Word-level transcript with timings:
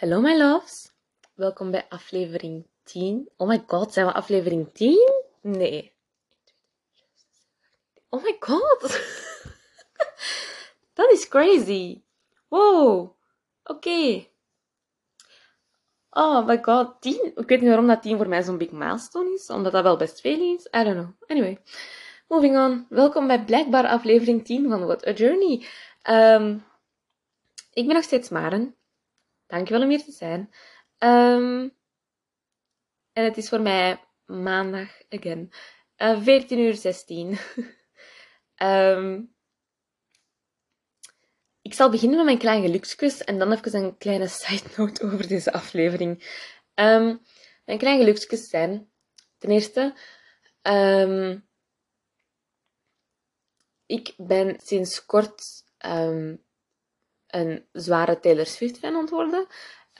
Hallo 0.00 0.20
my 0.20 0.36
loves, 0.36 0.92
welkom 1.34 1.70
bij 1.70 1.86
aflevering 1.88 2.66
10. 2.82 3.28
Oh 3.36 3.48
my 3.48 3.64
god, 3.66 3.92
zijn 3.92 4.06
we 4.06 4.12
aflevering 4.12 4.72
10? 4.72 5.12
Nee. 5.40 5.92
Oh 8.08 8.22
my 8.22 8.36
god, 8.40 8.80
dat 10.94 11.10
is 11.10 11.28
crazy. 11.28 12.02
Wow, 12.48 13.16
oké. 13.64 14.26
Oh 16.10 16.46
my 16.46 16.58
god, 16.62 17.00
10. 17.00 17.32
Ik 17.36 17.48
weet 17.48 17.60
niet 17.60 17.68
waarom 17.68 17.86
dat 17.86 18.02
10 18.02 18.16
voor 18.16 18.28
mij 18.28 18.42
zo'n 18.42 18.58
big 18.58 18.70
milestone 18.70 19.32
is, 19.32 19.50
omdat 19.50 19.72
dat 19.72 19.82
wel 19.82 19.96
best 19.96 20.20
veel 20.20 20.54
is. 20.54 20.66
I 20.66 20.84
don't 20.84 20.96
know. 20.96 21.10
Anyway, 21.26 21.62
moving 22.28 22.56
on. 22.56 22.86
Welkom 22.88 23.26
bij 23.26 23.44
blijkbaar 23.44 23.86
aflevering 23.86 24.44
10 24.44 24.68
van 24.68 24.86
What 24.86 25.06
a 25.06 25.12
Journey. 25.12 25.66
Ehm, 26.02 26.58
ik 27.72 27.86
ben 27.86 27.94
nog 27.94 28.04
steeds 28.04 28.28
Maren. 28.28 28.76
Dankjewel 29.46 29.82
om 29.82 29.88
hier 29.88 30.04
te 30.04 30.12
zijn. 30.12 30.50
Ehm, 30.98 31.68
en 33.12 33.24
het 33.24 33.36
is 33.36 33.48
voor 33.48 33.60
mij 33.60 34.00
maandag 34.24 35.02
again. 35.08 35.52
Uh, 35.96 36.22
14 36.22 36.58
uur 36.58 36.74
16. 36.74 37.38
Ehm, 38.54 39.22
ik 41.62 41.74
zal 41.74 41.90
beginnen 41.90 42.16
met 42.16 42.26
mijn 42.26 42.38
kleine 42.38 42.66
gelukskus 42.66 43.24
en 43.24 43.38
dan 43.38 43.52
even 43.52 43.74
een 43.74 43.98
kleine 43.98 44.28
side 44.28 44.68
note 44.76 45.04
over 45.04 45.28
deze 45.28 45.52
aflevering. 45.52 46.44
Ehm, 46.74 47.16
mijn 47.64 47.78
kleine 47.78 48.00
gelukskus 48.00 48.48
zijn 48.48 48.90
ten 49.38 49.50
eerste. 49.50 49.94
ik 53.86 54.14
ben 54.16 54.60
sinds 54.60 55.06
kort 55.06 55.64
een 57.36 57.66
zware 57.72 58.20
Taylor 58.20 58.46
Swift 58.46 58.78
fan 58.78 58.96
ontworden. 58.96 59.46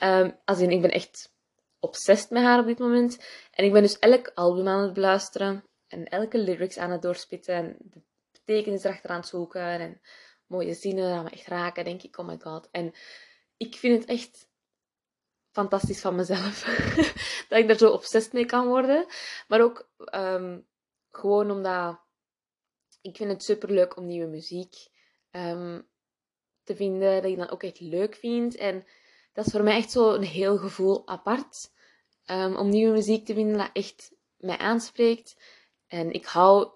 Um, 0.03 0.39
als 0.45 0.59
in, 0.59 0.71
ik 0.71 0.81
ben 0.81 0.91
echt 0.91 1.33
obsessed 1.79 2.29
met 2.29 2.43
haar 2.43 2.59
op 2.59 2.65
dit 2.65 2.79
moment. 2.79 3.25
En 3.51 3.65
ik 3.65 3.71
ben 3.71 3.81
dus 3.81 3.99
elk 3.99 4.31
album 4.33 4.67
aan 4.67 4.81
het 4.81 4.93
beluisteren. 4.93 5.63
En 5.87 6.05
elke 6.05 6.37
lyrics 6.37 6.77
aan 6.77 6.91
het 6.91 7.01
doorspitten. 7.01 7.55
En 7.55 7.75
de 7.79 8.01
betekenis 8.31 8.83
erachteraan 8.83 9.19
het 9.19 9.27
zoeken. 9.27 9.61
En 9.61 10.01
mooie 10.47 10.73
zinnen 10.73 11.13
aan 11.13 11.23
me 11.23 11.29
echt 11.29 11.47
raken. 11.47 11.83
denk 11.83 12.03
ik, 12.03 12.17
oh 12.17 12.27
my 12.27 12.37
god. 12.39 12.67
En 12.71 12.93
ik 13.57 13.75
vind 13.75 14.01
het 14.01 14.09
echt 14.09 14.49
fantastisch 15.51 16.01
van 16.01 16.15
mezelf. 16.15 16.63
dat 17.49 17.59
ik 17.59 17.67
daar 17.67 17.77
zo 17.77 17.91
obsessed 17.91 18.33
mee 18.33 18.45
kan 18.45 18.67
worden. 18.67 19.05
Maar 19.47 19.61
ook 19.61 19.89
um, 20.13 20.67
gewoon 21.09 21.51
omdat... 21.51 22.05
Ik 23.01 23.15
vind 23.15 23.31
het 23.31 23.43
super 23.43 23.71
leuk 23.71 23.97
om 23.97 24.05
nieuwe 24.05 24.27
muziek 24.27 24.75
um, 25.31 25.87
te 26.67 26.75
vinden, 26.75 27.21
dat 27.21 27.31
ik 27.31 27.37
dan 27.37 27.49
ook 27.49 27.63
echt 27.63 27.79
leuk 27.79 28.15
vind. 28.15 28.55
En 28.55 28.85
dat 29.33 29.45
is 29.45 29.51
voor 29.51 29.63
mij 29.63 29.77
echt 29.77 29.91
zo 29.91 30.13
een 30.13 30.23
heel 30.23 30.57
gevoel 30.57 31.07
apart. 31.07 31.71
Um, 32.31 32.55
om 32.55 32.69
nieuwe 32.69 32.93
muziek 32.93 33.25
te 33.25 33.33
vinden 33.33 33.57
dat 33.57 33.69
echt 33.73 34.11
mij 34.37 34.57
aanspreekt. 34.57 35.35
En 35.87 36.11
ik 36.11 36.25
hou, 36.25 36.71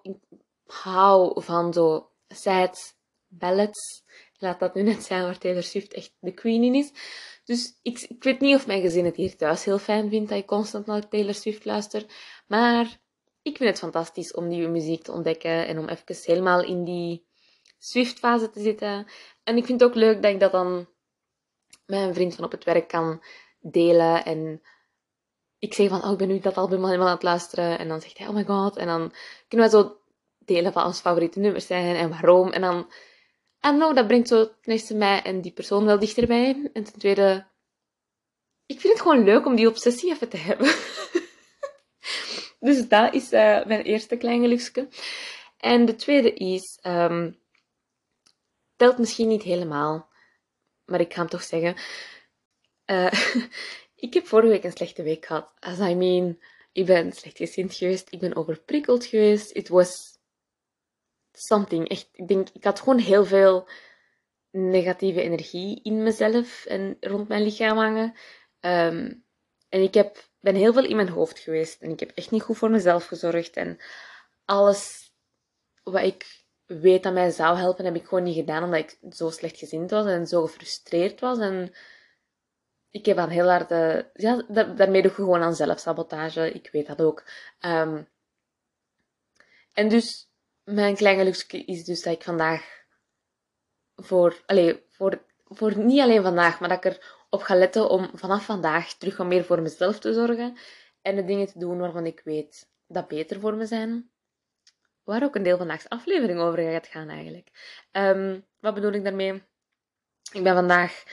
hou 0.66 1.42
van 1.42 1.72
zo 1.72 2.10
sad 2.28 2.96
ballads. 3.28 4.04
Laat 4.38 4.60
dat 4.60 4.74
nu 4.74 4.82
net 4.82 5.02
zijn 5.02 5.22
waar 5.22 5.38
Taylor 5.38 5.62
Swift 5.62 5.92
echt 5.92 6.14
de 6.20 6.32
queen 6.32 6.62
in 6.62 6.74
is. 6.74 6.92
Dus 7.44 7.78
ik, 7.82 8.00
ik 8.00 8.22
weet 8.22 8.40
niet 8.40 8.54
of 8.54 8.66
mijn 8.66 8.80
gezin 8.80 9.04
het 9.04 9.16
hier 9.16 9.36
thuis 9.36 9.64
heel 9.64 9.78
fijn 9.78 10.08
vindt 10.08 10.28
dat 10.28 10.38
ik 10.38 10.46
constant 10.46 10.86
naar 10.86 11.08
Taylor 11.08 11.34
Swift 11.34 11.64
luister. 11.64 12.06
Maar 12.46 13.00
ik 13.42 13.56
vind 13.56 13.68
het 13.68 13.78
fantastisch 13.78 14.34
om 14.34 14.48
nieuwe 14.48 14.68
muziek 14.68 15.02
te 15.02 15.12
ontdekken 15.12 15.66
en 15.66 15.78
om 15.78 15.88
even 15.88 16.16
helemaal 16.22 16.64
in 16.64 16.84
die 16.84 17.26
Swift-fase 17.78 18.50
te 18.50 18.60
zitten. 18.60 19.06
En 19.44 19.56
ik 19.56 19.66
vind 19.66 19.80
het 19.80 19.88
ook 19.88 19.96
leuk 19.96 20.22
dat 20.22 20.32
ik 20.32 20.40
dat 20.40 20.52
dan 20.52 20.88
met 21.86 22.00
een 22.00 22.14
vriend 22.14 22.34
van 22.34 22.44
op 22.44 22.50
het 22.52 22.64
werk 22.64 22.88
kan 22.88 23.22
delen. 23.60 24.24
En 24.24 24.62
ik 25.58 25.74
zeg 25.74 25.88
van, 25.88 26.04
oh, 26.04 26.12
ik 26.12 26.18
ben 26.18 26.28
nu 26.28 26.38
dat 26.38 26.56
album 26.56 26.84
helemaal 26.84 27.06
aan 27.06 27.14
het 27.14 27.22
luisteren. 27.22 27.78
En 27.78 27.88
dan 27.88 28.00
zegt 28.00 28.18
hij, 28.18 28.26
oh 28.26 28.34
my 28.34 28.44
god. 28.44 28.76
En 28.76 28.86
dan 28.86 29.12
kunnen 29.48 29.70
we 29.70 29.76
zo 29.76 29.96
delen 30.38 30.72
van 30.72 30.84
ons 30.84 31.00
favoriete 31.00 31.38
nummers 31.38 31.66
zijn 31.66 31.96
en 31.96 32.10
waarom. 32.10 32.50
En 32.50 32.60
dan, 32.60 32.92
don't 33.60 33.76
know, 33.76 33.96
dat 33.96 34.06
brengt 34.06 34.28
zo 34.28 34.44
ten 34.44 34.72
eerste 34.72 34.94
mij 34.94 35.22
en 35.22 35.40
die 35.40 35.52
persoon 35.52 35.84
wel 35.84 35.98
dichterbij. 35.98 36.70
En 36.72 36.84
ten 36.84 36.98
tweede, 36.98 37.46
ik 38.66 38.80
vind 38.80 38.92
het 38.92 39.02
gewoon 39.02 39.24
leuk 39.24 39.46
om 39.46 39.54
die 39.54 39.68
obsessie 39.68 40.10
even 40.10 40.28
te 40.28 40.36
hebben. 40.36 40.66
dus 42.66 42.88
dat 42.88 43.14
is 43.14 43.32
uh, 43.32 43.64
mijn 43.64 43.82
eerste 43.82 44.16
klein 44.16 44.40
geluksje. 44.40 44.88
En 45.56 45.84
de 45.84 45.94
tweede 45.94 46.32
is, 46.32 46.78
um, 46.82 47.41
telt 48.82 48.98
misschien 48.98 49.28
niet 49.28 49.42
helemaal, 49.42 50.08
maar 50.84 51.00
ik 51.00 51.12
ga 51.12 51.20
hem 51.20 51.28
toch 51.28 51.42
zeggen. 51.42 51.76
Uh, 52.86 53.12
ik 54.06 54.14
heb 54.14 54.26
vorige 54.26 54.48
week 54.48 54.64
een 54.64 54.72
slechte 54.72 55.02
week 55.02 55.26
gehad. 55.26 55.52
As 55.58 55.78
I 55.78 55.94
mean, 55.94 56.38
ik 56.72 56.86
ben 56.86 57.12
slecht 57.12 57.36
gezind 57.36 57.74
geweest, 57.74 58.12
ik 58.12 58.18
ben 58.18 58.36
overprikkeld 58.36 59.04
geweest. 59.04 59.50
It 59.50 59.68
was 59.68 60.18
something. 61.32 61.88
Echt, 61.88 62.08
ik 62.12 62.28
denk, 62.28 62.48
ik 62.52 62.64
had 62.64 62.78
gewoon 62.78 62.98
heel 62.98 63.24
veel 63.24 63.68
negatieve 64.50 65.22
energie 65.22 65.82
in 65.82 66.02
mezelf 66.02 66.64
en 66.64 66.96
rond 67.00 67.28
mijn 67.28 67.42
lichaam 67.42 67.76
hangen. 67.76 68.14
Um, 68.60 69.24
en 69.68 69.82
ik 69.82 69.94
heb, 69.94 70.28
ben 70.40 70.54
heel 70.54 70.72
veel 70.72 70.84
in 70.84 70.96
mijn 70.96 71.08
hoofd 71.08 71.38
geweest. 71.38 71.82
En 71.82 71.90
ik 71.90 72.00
heb 72.00 72.10
echt 72.10 72.30
niet 72.30 72.42
goed 72.42 72.56
voor 72.56 72.70
mezelf 72.70 73.06
gezorgd. 73.06 73.56
En 73.56 73.78
alles 74.44 75.12
wat 75.82 76.02
ik 76.02 76.41
weet 76.66 77.02
dat 77.02 77.12
mij 77.12 77.30
zou 77.30 77.56
helpen, 77.56 77.84
heb 77.84 77.94
ik 77.94 78.06
gewoon 78.06 78.24
niet 78.24 78.34
gedaan 78.34 78.62
omdat 78.64 78.80
ik 78.80 78.98
zo 79.14 79.30
slecht 79.30 79.58
gezind 79.58 79.90
was 79.90 80.06
en 80.06 80.26
zo 80.26 80.42
gefrustreerd 80.42 81.20
was. 81.20 81.38
En 81.38 81.74
ik 82.90 83.06
heb 83.06 83.16
aan 83.16 83.28
heel 83.28 83.48
hard... 83.48 83.70
ja, 84.12 84.42
daarmee 84.48 85.02
doe 85.02 85.10
ik 85.10 85.16
gewoon 85.16 85.42
aan 85.42 85.54
zelfsabotage. 85.54 86.52
Ik 86.52 86.68
weet 86.72 86.86
dat 86.86 87.02
ook. 87.02 87.24
Um, 87.60 88.08
en 89.72 89.88
dus, 89.88 90.28
mijn 90.64 90.96
klein 90.96 91.18
geluksje 91.18 91.64
is 91.64 91.84
dus 91.84 92.02
dat 92.02 92.14
ik 92.14 92.22
vandaag 92.22 92.84
voor... 93.96 94.42
Allez, 94.46 94.76
voor, 94.88 95.22
voor 95.44 95.78
niet 95.78 96.00
alleen 96.00 96.22
vandaag, 96.22 96.60
maar 96.60 96.68
dat 96.68 96.84
ik 96.84 97.00
erop 97.30 97.42
ga 97.42 97.54
letten 97.54 97.90
om 97.90 98.10
vanaf 98.14 98.44
vandaag 98.44 98.94
terug 98.94 99.16
wat 99.16 99.26
meer 99.26 99.44
voor 99.44 99.62
mezelf 99.62 99.98
te 99.98 100.12
zorgen. 100.12 100.56
En 101.02 101.16
de 101.16 101.24
dingen 101.24 101.46
te 101.46 101.58
doen 101.58 101.78
waarvan 101.78 102.06
ik 102.06 102.20
weet 102.24 102.70
dat 102.86 103.08
beter 103.08 103.40
voor 103.40 103.54
me 103.54 103.66
zijn 103.66 104.11
waar 105.04 105.22
ook 105.22 105.34
een 105.34 105.42
deel 105.42 105.56
van 105.56 105.68
de 105.68 105.78
aflevering 105.88 106.38
over 106.38 106.72
gaat 106.72 106.86
gaan 106.86 107.08
eigenlijk. 107.08 107.48
Ehm, 107.90 108.40
wat 108.60 108.74
bedoel 108.74 108.92
ik 108.92 109.04
daarmee? 109.04 109.42
Ik 110.32 110.42
ben 110.42 110.54
vandaag 110.54 111.04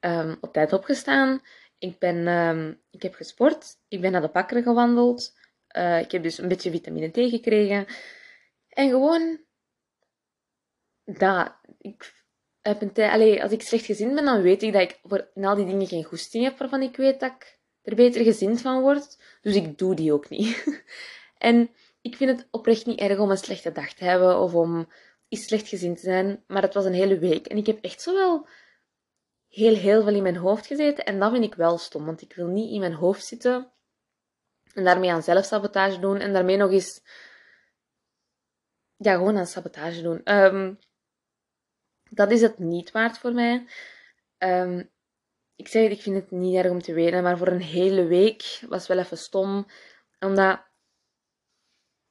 um, 0.00 0.36
op 0.40 0.52
tijd 0.52 0.72
opgestaan. 0.72 1.42
Ik, 1.78 1.98
ben, 1.98 2.26
um, 2.28 2.80
ik 2.90 3.02
heb 3.02 3.14
gesport. 3.14 3.76
Ik 3.88 4.00
ben 4.00 4.12
naar 4.12 4.20
de 4.20 4.28
bakker 4.28 4.62
gewandeld. 4.62 5.38
Uh, 5.76 6.00
ik 6.00 6.12
heb 6.12 6.22
dus 6.22 6.38
een 6.38 6.48
beetje 6.48 6.70
vitamine 6.70 7.08
D 7.08 7.16
gekregen. 7.30 7.86
En 8.68 8.88
gewoon 8.88 9.40
dat. 11.04 11.54
Ik 11.78 12.12
heb 12.60 12.82
een 12.82 12.92
tijd, 12.92 13.40
als 13.40 13.52
ik 13.52 13.62
slecht 13.62 13.84
gezind 13.84 14.14
ben, 14.14 14.24
dan 14.24 14.42
weet 14.42 14.62
ik 14.62 14.72
dat 14.72 14.82
ik 14.82 15.00
voor 15.02 15.30
in 15.34 15.44
al 15.44 15.54
die 15.54 15.66
dingen 15.66 15.86
geen 15.86 16.04
goesting 16.04 16.44
heb 16.44 16.58
waarvan 16.58 16.82
ik 16.82 16.96
weet 16.96 17.20
dat 17.20 17.32
ik 17.32 17.58
er 17.82 17.94
beter 17.94 18.24
gezind 18.24 18.60
van 18.60 18.80
word. 18.80 19.18
Dus 19.40 19.54
ik 19.54 19.78
doe 19.78 19.94
die 19.94 20.12
ook 20.12 20.28
niet. 20.28 20.82
en 21.38 21.70
ik 22.02 22.16
vind 22.16 22.38
het 22.38 22.48
oprecht 22.50 22.86
niet 22.86 22.98
erg 22.98 23.18
om 23.18 23.30
een 23.30 23.36
slechte 23.36 23.72
dag 23.72 23.92
te 23.92 24.04
hebben 24.04 24.38
of 24.38 24.54
om 24.54 24.88
iets 25.28 25.46
slecht 25.46 25.68
gezien 25.68 25.94
te 25.94 26.00
zijn, 26.00 26.44
maar 26.46 26.62
het 26.62 26.74
was 26.74 26.84
een 26.84 26.92
hele 26.92 27.18
week. 27.18 27.46
En 27.46 27.56
ik 27.56 27.66
heb 27.66 27.84
echt 27.84 28.02
zo 28.02 28.14
wel 28.14 28.48
heel, 29.48 29.74
heel 29.74 30.02
veel 30.02 30.14
in 30.14 30.22
mijn 30.22 30.36
hoofd 30.36 30.66
gezeten. 30.66 31.04
En 31.04 31.18
dat 31.18 31.32
vind 31.32 31.44
ik 31.44 31.54
wel 31.54 31.78
stom, 31.78 32.04
want 32.04 32.22
ik 32.22 32.34
wil 32.34 32.46
niet 32.46 32.72
in 32.72 32.80
mijn 32.80 32.94
hoofd 32.94 33.24
zitten 33.24 33.72
en 34.74 34.84
daarmee 34.84 35.12
aan 35.12 35.22
zelfsabotage 35.22 35.98
doen 35.98 36.18
en 36.18 36.32
daarmee 36.32 36.56
nog 36.56 36.70
eens, 36.70 37.02
ja, 38.96 39.14
gewoon 39.14 39.36
aan 39.36 39.46
sabotage 39.46 40.02
doen. 40.02 40.20
Um, 40.24 40.78
dat 42.10 42.30
is 42.30 42.40
het 42.40 42.58
niet 42.58 42.90
waard 42.90 43.18
voor 43.18 43.32
mij. 43.32 43.66
Um, 44.38 44.90
ik 45.56 45.68
zeg 45.68 45.82
het, 45.82 45.92
ik 45.92 46.02
vind 46.02 46.16
het 46.16 46.30
niet 46.30 46.56
erg 46.56 46.70
om 46.70 46.82
te 46.82 46.92
weten, 46.92 47.22
maar 47.22 47.38
voor 47.38 47.46
een 47.46 47.60
hele 47.60 48.06
week 48.06 48.60
was 48.68 48.86
wel 48.86 48.98
even 48.98 49.18
stom, 49.18 49.66
omdat 50.18 50.70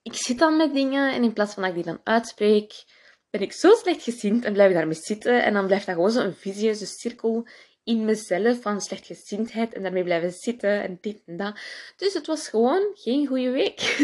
ik 0.01 0.13
zit 0.13 0.39
dan 0.39 0.57
met 0.57 0.73
dingen 0.73 1.13
en 1.13 1.23
in 1.23 1.33
plaats 1.33 1.53
van 1.53 1.63
dat 1.63 1.71
ik 1.71 1.77
die 1.83 1.93
dan 1.93 2.01
uitspreek, 2.03 2.83
ben 3.29 3.41
ik 3.41 3.53
zo 3.53 3.73
slecht 3.73 4.03
gezind 4.03 4.45
en 4.45 4.53
blijf 4.53 4.69
ik 4.69 4.75
daarmee 4.75 4.95
zitten. 4.95 5.43
En 5.43 5.53
dan 5.53 5.65
blijft 5.65 5.85
dat 5.85 5.95
gewoon 5.95 6.11
zo'n 6.11 6.33
visieuze 6.33 6.85
cirkel 6.85 7.47
in 7.83 8.05
mezelf 8.05 8.61
van 8.61 8.81
slechtgezindheid 8.81 9.73
en 9.73 9.81
daarmee 9.81 10.03
blijven 10.03 10.31
zitten 10.31 10.81
en 10.81 10.97
dit 11.01 11.21
en 11.25 11.37
dat. 11.37 11.59
Dus 11.95 12.13
het 12.13 12.27
was 12.27 12.47
gewoon 12.47 12.91
geen 12.93 13.27
goede 13.27 13.49
week. 13.49 13.97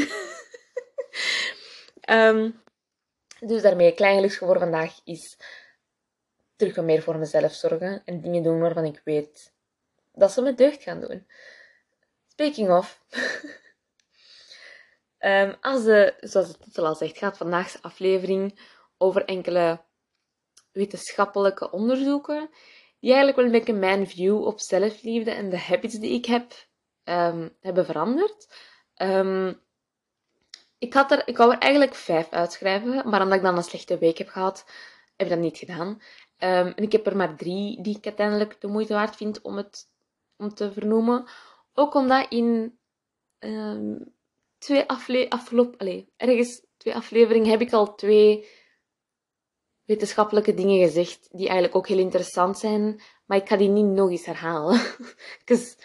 um, 2.09 2.61
dus 3.49 3.61
daarmee, 3.61 3.93
klein 3.93 4.15
geluksje 4.15 4.45
voor 4.45 4.59
vandaag 4.59 4.99
is 5.03 5.37
terug 6.55 6.75
wat 6.75 6.85
meer 6.85 7.01
voor 7.01 7.17
mezelf 7.17 7.53
zorgen 7.53 8.01
en 8.05 8.21
dingen 8.21 8.43
doen 8.43 8.59
waarvan 8.59 8.85
ik 8.85 9.01
weet 9.03 9.53
dat 10.13 10.31
ze 10.31 10.41
me 10.41 10.53
deugd 10.53 10.83
gaan 10.83 11.01
doen. 11.01 11.27
Speaking 12.27 12.69
of, 12.69 13.01
Um, 15.19 15.55
als 15.61 15.83
de, 15.83 16.13
zoals 16.19 16.47
de 16.47 16.57
titel 16.57 16.85
al 16.85 16.95
zegt, 16.95 17.17
gaat 17.17 17.37
vandaag 17.37 17.71
de 17.71 17.81
aflevering 17.81 18.59
over 18.97 19.25
enkele 19.25 19.85
wetenschappelijke 20.71 21.71
onderzoeken 21.71 22.49
die 22.99 23.13
eigenlijk 23.13 23.35
wel 23.35 23.45
een 23.45 23.59
beetje 23.59 23.73
mijn 23.73 24.07
view 24.07 24.45
op 24.45 24.59
zelfliefde 24.59 25.31
en 25.31 25.49
de 25.49 25.59
habits 25.59 25.99
die 25.99 26.13
ik 26.13 26.25
heb, 26.25 26.51
um, 27.03 27.57
hebben 27.59 27.85
veranderd. 27.85 28.53
Um, 28.95 29.61
ik, 30.77 30.93
had 30.93 31.11
er, 31.11 31.27
ik 31.27 31.37
wou 31.37 31.51
er 31.51 31.59
eigenlijk 31.59 31.95
vijf 31.95 32.29
uitschrijven, 32.29 33.09
maar 33.09 33.21
omdat 33.21 33.37
ik 33.37 33.43
dan 33.43 33.57
een 33.57 33.63
slechte 33.63 33.97
week 33.97 34.17
heb 34.17 34.27
gehad, 34.27 34.65
heb 35.15 35.27
ik 35.27 35.33
dat 35.33 35.39
niet 35.39 35.57
gedaan. 35.57 36.01
En 36.37 36.75
ik 36.75 36.91
heb 36.91 37.05
er 37.05 37.15
maar 37.15 37.35
drie 37.35 37.81
die 37.81 37.97
ik 37.97 38.05
uiteindelijk 38.05 38.61
de 38.61 38.67
moeite 38.67 38.93
waard 38.93 39.15
vind 39.15 39.41
om, 39.41 39.57
het, 39.57 39.91
om 40.37 40.53
te 40.53 40.71
vernoemen. 40.71 41.27
Ook 41.73 41.93
omdat 41.93 42.31
in 42.31 42.79
twee 44.57 44.89
afloop, 45.29 45.75
ergens 46.17 46.61
twee 46.77 46.95
afleveringen 46.95 47.49
heb 47.49 47.61
ik 47.61 47.73
al 47.73 47.95
twee 47.95 48.47
wetenschappelijke 49.85 50.53
dingen 50.53 50.87
gezegd 50.87 51.27
die 51.31 51.45
eigenlijk 51.45 51.75
ook 51.75 51.87
heel 51.87 51.97
interessant 51.97 52.57
zijn, 52.59 53.01
maar 53.25 53.37
ik 53.37 53.47
ga 53.47 53.55
die 53.57 53.69
niet 53.69 53.85
nog 53.85 54.09
eens 54.09 54.25
herhalen. 54.25 54.81
Because 55.39 55.75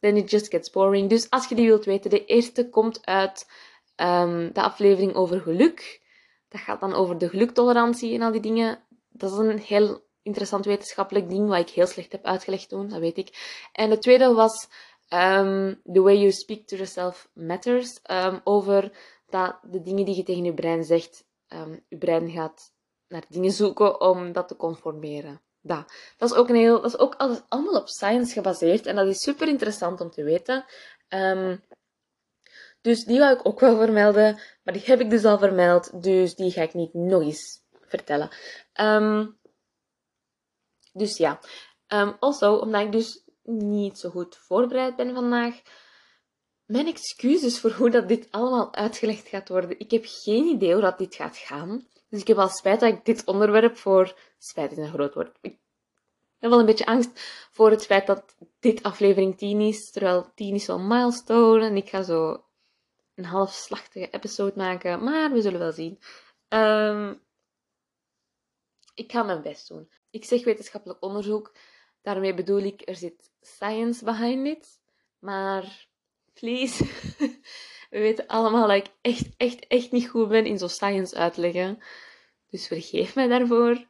then 0.00 0.16
it 0.16 0.30
just 0.30 0.48
gets 0.48 0.70
boring. 0.70 1.08
Dus 1.08 1.30
als 1.30 1.48
je 1.48 1.54
die 1.54 1.66
wilt 1.66 1.84
weten, 1.84 2.10
de 2.10 2.24
eerste 2.24 2.68
komt 2.68 3.06
uit 3.06 3.50
um, 3.96 4.52
de 4.52 4.62
aflevering 4.62 5.14
over 5.14 5.40
geluk. 5.40 6.00
Dat 6.48 6.60
gaat 6.60 6.80
dan 6.80 6.94
over 6.94 7.18
de 7.18 7.28
geluktolerantie 7.28 8.14
en 8.14 8.22
al 8.22 8.32
die 8.32 8.40
dingen. 8.40 8.78
Dat 9.08 9.32
is 9.32 9.38
een 9.38 9.58
heel 9.58 10.04
interessant 10.22 10.64
wetenschappelijk 10.64 11.28
ding, 11.28 11.48
wat 11.48 11.58
ik 11.58 11.68
heel 11.68 11.86
slecht 11.86 12.12
heb 12.12 12.24
uitgelegd 12.24 12.68
toen, 12.68 12.88
dat 12.88 12.98
weet 12.98 13.16
ik. 13.16 13.28
En 13.72 13.90
de 13.90 13.98
tweede 13.98 14.32
was 14.32 14.68
um, 15.12 15.80
The 15.92 16.02
Way 16.02 16.18
You 16.18 16.30
Speak 16.30 16.66
to 16.66 16.76
Yourself 16.76 17.28
Matters. 17.32 18.00
Um, 18.10 18.40
over 18.44 18.92
dat 19.28 19.58
de 19.62 19.82
dingen 19.82 20.04
die 20.04 20.16
je 20.16 20.22
tegen 20.22 20.44
je 20.44 20.54
brein 20.54 20.84
zegt, 20.84 21.24
um, 21.48 21.84
je 21.88 21.98
brein 21.98 22.30
gaat 22.30 22.72
naar 23.08 23.24
dingen 23.28 23.52
zoeken 23.52 24.00
om 24.00 24.32
dat 24.32 24.48
te 24.48 24.56
conformeren. 24.56 25.40
Dat. 25.60 25.92
dat 26.16 26.30
is 26.30 26.36
ook, 26.36 26.48
een 26.48 26.54
heel, 26.54 26.80
dat 26.80 26.92
is 26.92 26.98
ook 26.98 27.14
allemaal 27.48 27.80
op 27.80 27.88
science 27.88 28.32
gebaseerd 28.32 28.86
en 28.86 28.96
dat 28.96 29.06
is 29.06 29.22
super 29.22 29.48
interessant 29.48 30.00
om 30.00 30.10
te 30.10 30.22
weten. 30.22 30.64
Dus 32.80 33.04
die 33.04 33.18
wou 33.18 33.38
ik 33.38 33.46
ook 33.46 33.60
wel 33.60 33.76
vermelden, 33.76 34.40
maar 34.62 34.74
die 34.74 34.82
heb 34.84 35.00
ik 35.00 35.10
dus 35.10 35.24
al 35.24 35.38
vermeld, 35.38 36.02
dus 36.02 36.34
die 36.34 36.50
ga 36.50 36.62
ik 36.62 36.74
niet 36.74 36.94
nog 36.94 37.22
eens 37.22 37.62
vertellen. 37.80 38.30
Dus 40.92 41.16
ja. 41.16 41.40
Also, 42.18 42.54
omdat 42.54 42.82
ik 42.82 42.92
dus 42.92 43.24
niet 43.42 43.98
zo 43.98 44.10
goed 44.10 44.36
voorbereid 44.36 44.96
ben 44.96 45.14
vandaag, 45.14 45.62
mijn 46.64 46.86
excuses 46.86 47.60
voor 47.60 47.70
hoe 47.70 47.90
dat 47.90 48.08
dit 48.08 48.28
allemaal 48.30 48.74
uitgelegd 48.74 49.28
gaat 49.28 49.48
worden. 49.48 49.78
Ik 49.78 49.90
heb 49.90 50.04
geen 50.06 50.44
idee 50.44 50.72
hoe 50.72 50.82
dat 50.82 50.98
dit 50.98 51.14
gaat 51.14 51.36
gaan. 51.36 51.86
Dus 52.08 52.20
ik 52.20 52.26
heb 52.26 52.38
al 52.38 52.48
spijt 52.48 52.80
dat 52.80 52.92
ik 52.92 53.04
dit 53.04 53.24
onderwerp 53.24 53.76
voor... 53.76 54.18
Spijt 54.38 54.72
is 54.72 54.78
een 54.78 54.92
groot 54.92 55.14
woord. 55.14 55.38
Ik 55.40 55.58
heb 56.38 56.50
wel 56.50 56.58
een 56.58 56.66
beetje 56.66 56.86
angst 56.86 57.10
voor 57.50 57.70
het 57.70 57.86
feit 57.86 58.06
dat 58.06 58.36
dit 58.60 58.82
aflevering 58.82 59.38
10 59.38 59.60
is. 59.60 59.90
Terwijl 59.90 60.32
10 60.34 60.54
is 60.54 60.64
zo'n 60.64 60.86
milestone. 60.86 61.64
En 61.64 61.76
ik 61.76 61.88
ga 61.88 62.02
zo 62.02 62.44
een 63.14 63.24
halfslachtige 63.24 64.10
episode 64.10 64.52
maken. 64.56 65.04
Maar 65.04 65.32
we 65.32 65.40
zullen 65.40 65.58
wel 65.58 65.72
zien. 65.72 65.98
Um, 66.48 67.22
ik 68.94 69.12
ga 69.12 69.22
mijn 69.22 69.42
best 69.42 69.68
doen. 69.68 69.90
Ik 70.10 70.24
zeg 70.24 70.44
wetenschappelijk 70.44 71.02
onderzoek. 71.02 71.52
Daarmee 72.02 72.34
bedoel 72.34 72.60
ik, 72.60 72.88
er 72.88 72.96
zit 72.96 73.30
science 73.40 74.04
behind 74.04 74.46
it. 74.46 74.80
Maar 75.18 75.86
please. 76.32 76.84
We 77.90 77.98
weten 77.98 78.26
allemaal 78.26 78.66
dat 78.68 78.76
ik 78.76 78.92
echt, 79.00 79.28
echt, 79.36 79.66
echt 79.66 79.90
niet 79.90 80.08
goed 80.08 80.28
ben 80.28 80.46
in 80.46 80.58
zo'n 80.58 80.68
science 80.68 81.16
uitleggen. 81.16 81.82
Dus 82.50 82.66
vergeef 82.66 83.14
mij 83.14 83.28
daarvoor. 83.28 83.86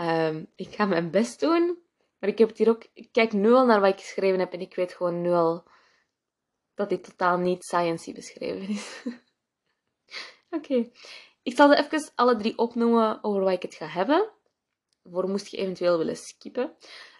Um, 0.00 0.52
ik 0.56 0.74
ga 0.74 0.84
mijn 0.84 1.10
best 1.10 1.40
doen. 1.40 1.78
Maar 2.18 2.30
ik 2.30 2.38
heb 2.38 2.48
het 2.48 2.58
hier 2.58 2.68
ook... 2.68 2.86
Ik 2.92 3.08
kijk 3.12 3.32
nu 3.32 3.52
al 3.52 3.66
naar 3.66 3.80
wat 3.80 3.92
ik 3.92 4.00
geschreven 4.00 4.38
heb 4.38 4.52
en 4.52 4.60
ik 4.60 4.74
weet 4.74 4.92
gewoon 4.92 5.20
nu 5.20 5.30
al 5.30 5.64
dat 6.74 6.88
dit 6.88 7.04
totaal 7.04 7.38
niet 7.38 7.64
science 7.64 8.12
beschreven 8.12 8.68
is. 8.68 9.02
Oké. 10.56 10.90
Ik 11.42 11.56
zal 11.56 11.72
er 11.72 11.84
even 11.84 12.10
alle 12.14 12.36
drie 12.36 12.58
opnoemen 12.58 13.24
over 13.24 13.42
wat 13.42 13.52
ik 13.52 13.62
het 13.62 13.74
ga 13.74 13.86
hebben. 13.86 14.30
Voor 15.02 15.28
moest 15.28 15.46
je 15.46 15.56
eventueel 15.56 15.98
willen 15.98 16.16
skippen. 16.16 16.76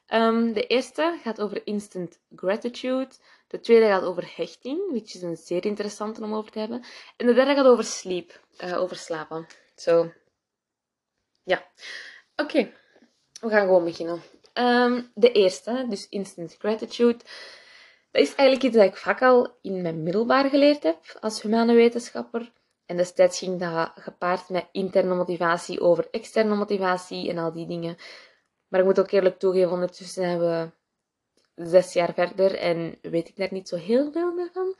Um, 0.08 0.52
de 0.52 0.66
eerste 0.66 1.18
gaat 1.22 1.40
over 1.40 1.66
instant 1.66 2.18
gratitude. 2.36 3.08
De 3.46 3.60
tweede 3.60 3.86
gaat 3.86 4.02
over 4.02 4.32
hechting, 4.36 4.90
which 4.90 5.14
is 5.14 5.22
een 5.22 5.36
zeer 5.36 5.64
interessante 5.64 6.22
om 6.22 6.34
over 6.34 6.50
te 6.50 6.58
hebben. 6.58 6.84
En 7.16 7.26
de 7.26 7.34
derde 7.34 7.54
gaat 7.54 7.66
over 7.66 7.84
sleep, 7.84 8.40
uh, 8.64 8.80
over 8.80 8.96
slapen. 8.96 9.46
Zo, 9.76 10.12
ja. 11.42 11.66
Oké, 12.36 12.72
we 13.40 13.48
gaan 13.48 13.66
gewoon 13.66 13.84
beginnen. 13.84 14.22
Um, 14.54 15.10
de 15.14 15.32
eerste, 15.32 15.86
dus 15.88 16.08
instant 16.08 16.56
gratitude. 16.58 17.18
Dat 18.10 18.22
is 18.22 18.34
eigenlijk 18.34 18.62
iets 18.62 18.76
dat 18.76 18.86
ik 18.86 18.96
vaak 18.96 19.22
al 19.22 19.56
in 19.62 19.82
mijn 19.82 20.02
middelbaar 20.02 20.48
geleerd 20.48 20.82
heb 20.82 21.16
als 21.20 21.42
humane 21.42 21.74
wetenschapper. 21.74 22.52
En 22.86 22.96
destijds 22.96 23.38
ging 23.38 23.60
dat 23.60 23.92
gepaard 23.94 24.48
met 24.48 24.68
interne 24.72 25.14
motivatie 25.14 25.80
over 25.80 26.08
externe 26.10 26.54
motivatie 26.54 27.28
en 27.28 27.38
al 27.38 27.52
die 27.52 27.66
dingen. 27.66 27.96
Maar 28.68 28.80
ik 28.80 28.86
moet 28.86 29.00
ook 29.00 29.10
eerlijk 29.10 29.38
toegeven, 29.38 29.70
ondertussen 29.70 30.22
zijn 30.22 30.38
we 30.38 30.70
zes 31.54 31.92
jaar 31.92 32.14
verder 32.14 32.54
en 32.54 32.98
weet 33.02 33.28
ik 33.28 33.36
daar 33.36 33.52
niet 33.52 33.68
zo 33.68 33.76
heel 33.76 34.12
veel 34.12 34.34
meer 34.34 34.50
van. 34.52 34.74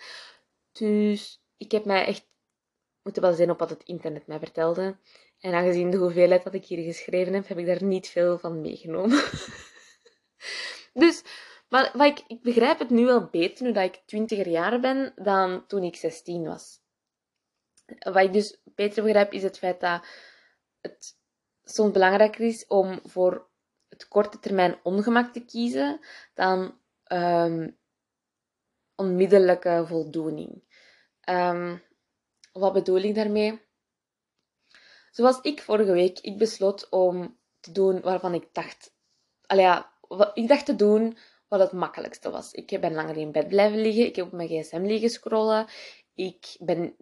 Dus 0.73 1.43
ik 1.57 1.71
heb 1.71 1.85
mij 1.85 2.05
echt 2.07 2.27
moeten 3.03 3.23
baseren 3.23 3.53
op 3.53 3.59
wat 3.59 3.71
het 3.71 3.83
internet 3.83 4.27
mij 4.27 4.39
vertelde. 4.39 4.97
En 5.41 5.55
aangezien 5.55 5.91
de 5.91 5.97
hoeveelheid 5.97 6.45
wat 6.45 6.55
ik 6.55 6.65
hier 6.65 6.85
geschreven 6.85 7.33
heb, 7.33 7.49
heb 7.49 7.59
ik 7.59 7.67
daar 7.67 7.85
niet 7.85 8.09
veel 8.09 8.39
van 8.39 8.61
meegenomen. 8.61 9.23
dus, 11.03 11.23
maar 11.69 12.07
ik, 12.07 12.25
ik 12.27 12.43
begrijp 12.43 12.79
het 12.79 12.91
nu 12.91 13.05
wel 13.05 13.29
beter 13.31 13.65
nu 13.65 13.73
dat 13.73 13.85
ik 13.85 14.03
twintiger 14.07 14.49
jaar 14.49 14.81
ben 14.81 15.13
dan 15.17 15.67
toen 15.67 15.83
ik 15.83 15.97
16 15.97 16.45
was. 16.45 16.81
Wat 17.99 18.23
ik 18.23 18.33
dus 18.33 18.61
beter 18.65 19.03
begrijp 19.03 19.33
is 19.33 19.43
het 19.43 19.59
feit 19.59 19.81
dat 19.81 20.07
het 20.81 21.17
soms 21.65 21.93
belangrijker 21.93 22.45
is 22.45 22.67
om 22.67 23.01
voor 23.05 23.49
het 23.89 24.09
korte 24.09 24.39
termijn 24.39 24.79
ongemak 24.83 25.33
te 25.33 25.45
kiezen 25.45 26.01
dan 26.35 26.79
um, 27.13 27.79
onmiddellijke 28.95 29.85
voldoening. 29.87 30.63
Um, 31.29 31.83
wat 32.53 32.73
bedoel 32.73 33.01
ik 33.01 33.15
daarmee? 33.15 33.65
Zoals 35.11 35.41
ik 35.41 35.63
vorige 35.63 35.93
week, 35.93 36.19
ik 36.19 36.39
besloot 36.39 36.89
om 36.89 37.39
te 37.61 37.73
doen 37.73 38.01
waarvan 38.01 38.35
ik 38.35 38.49
dacht... 38.53 38.95
Allee, 39.47 39.65
ja, 39.65 39.93
ik 40.35 40.49
dacht 40.49 40.67
te 40.67 40.77
doen 40.77 41.19
wat 41.49 41.61
het 41.61 41.73
makkelijkste 41.73 42.31
was. 42.31 42.53
Ik 42.53 42.81
ben 42.81 42.95
langer 42.95 43.17
in 43.17 43.33
bed 43.33 43.49
blijven 43.49 43.81
liggen. 43.81 44.07
Ik 44.07 44.17
heb 44.17 44.27
op 44.27 44.33
mijn 44.33 44.49
gsm 44.49 44.83
liggen 44.83 45.11
scrollen. 45.11 45.67
Ik 46.15 46.57
ben 46.59 46.97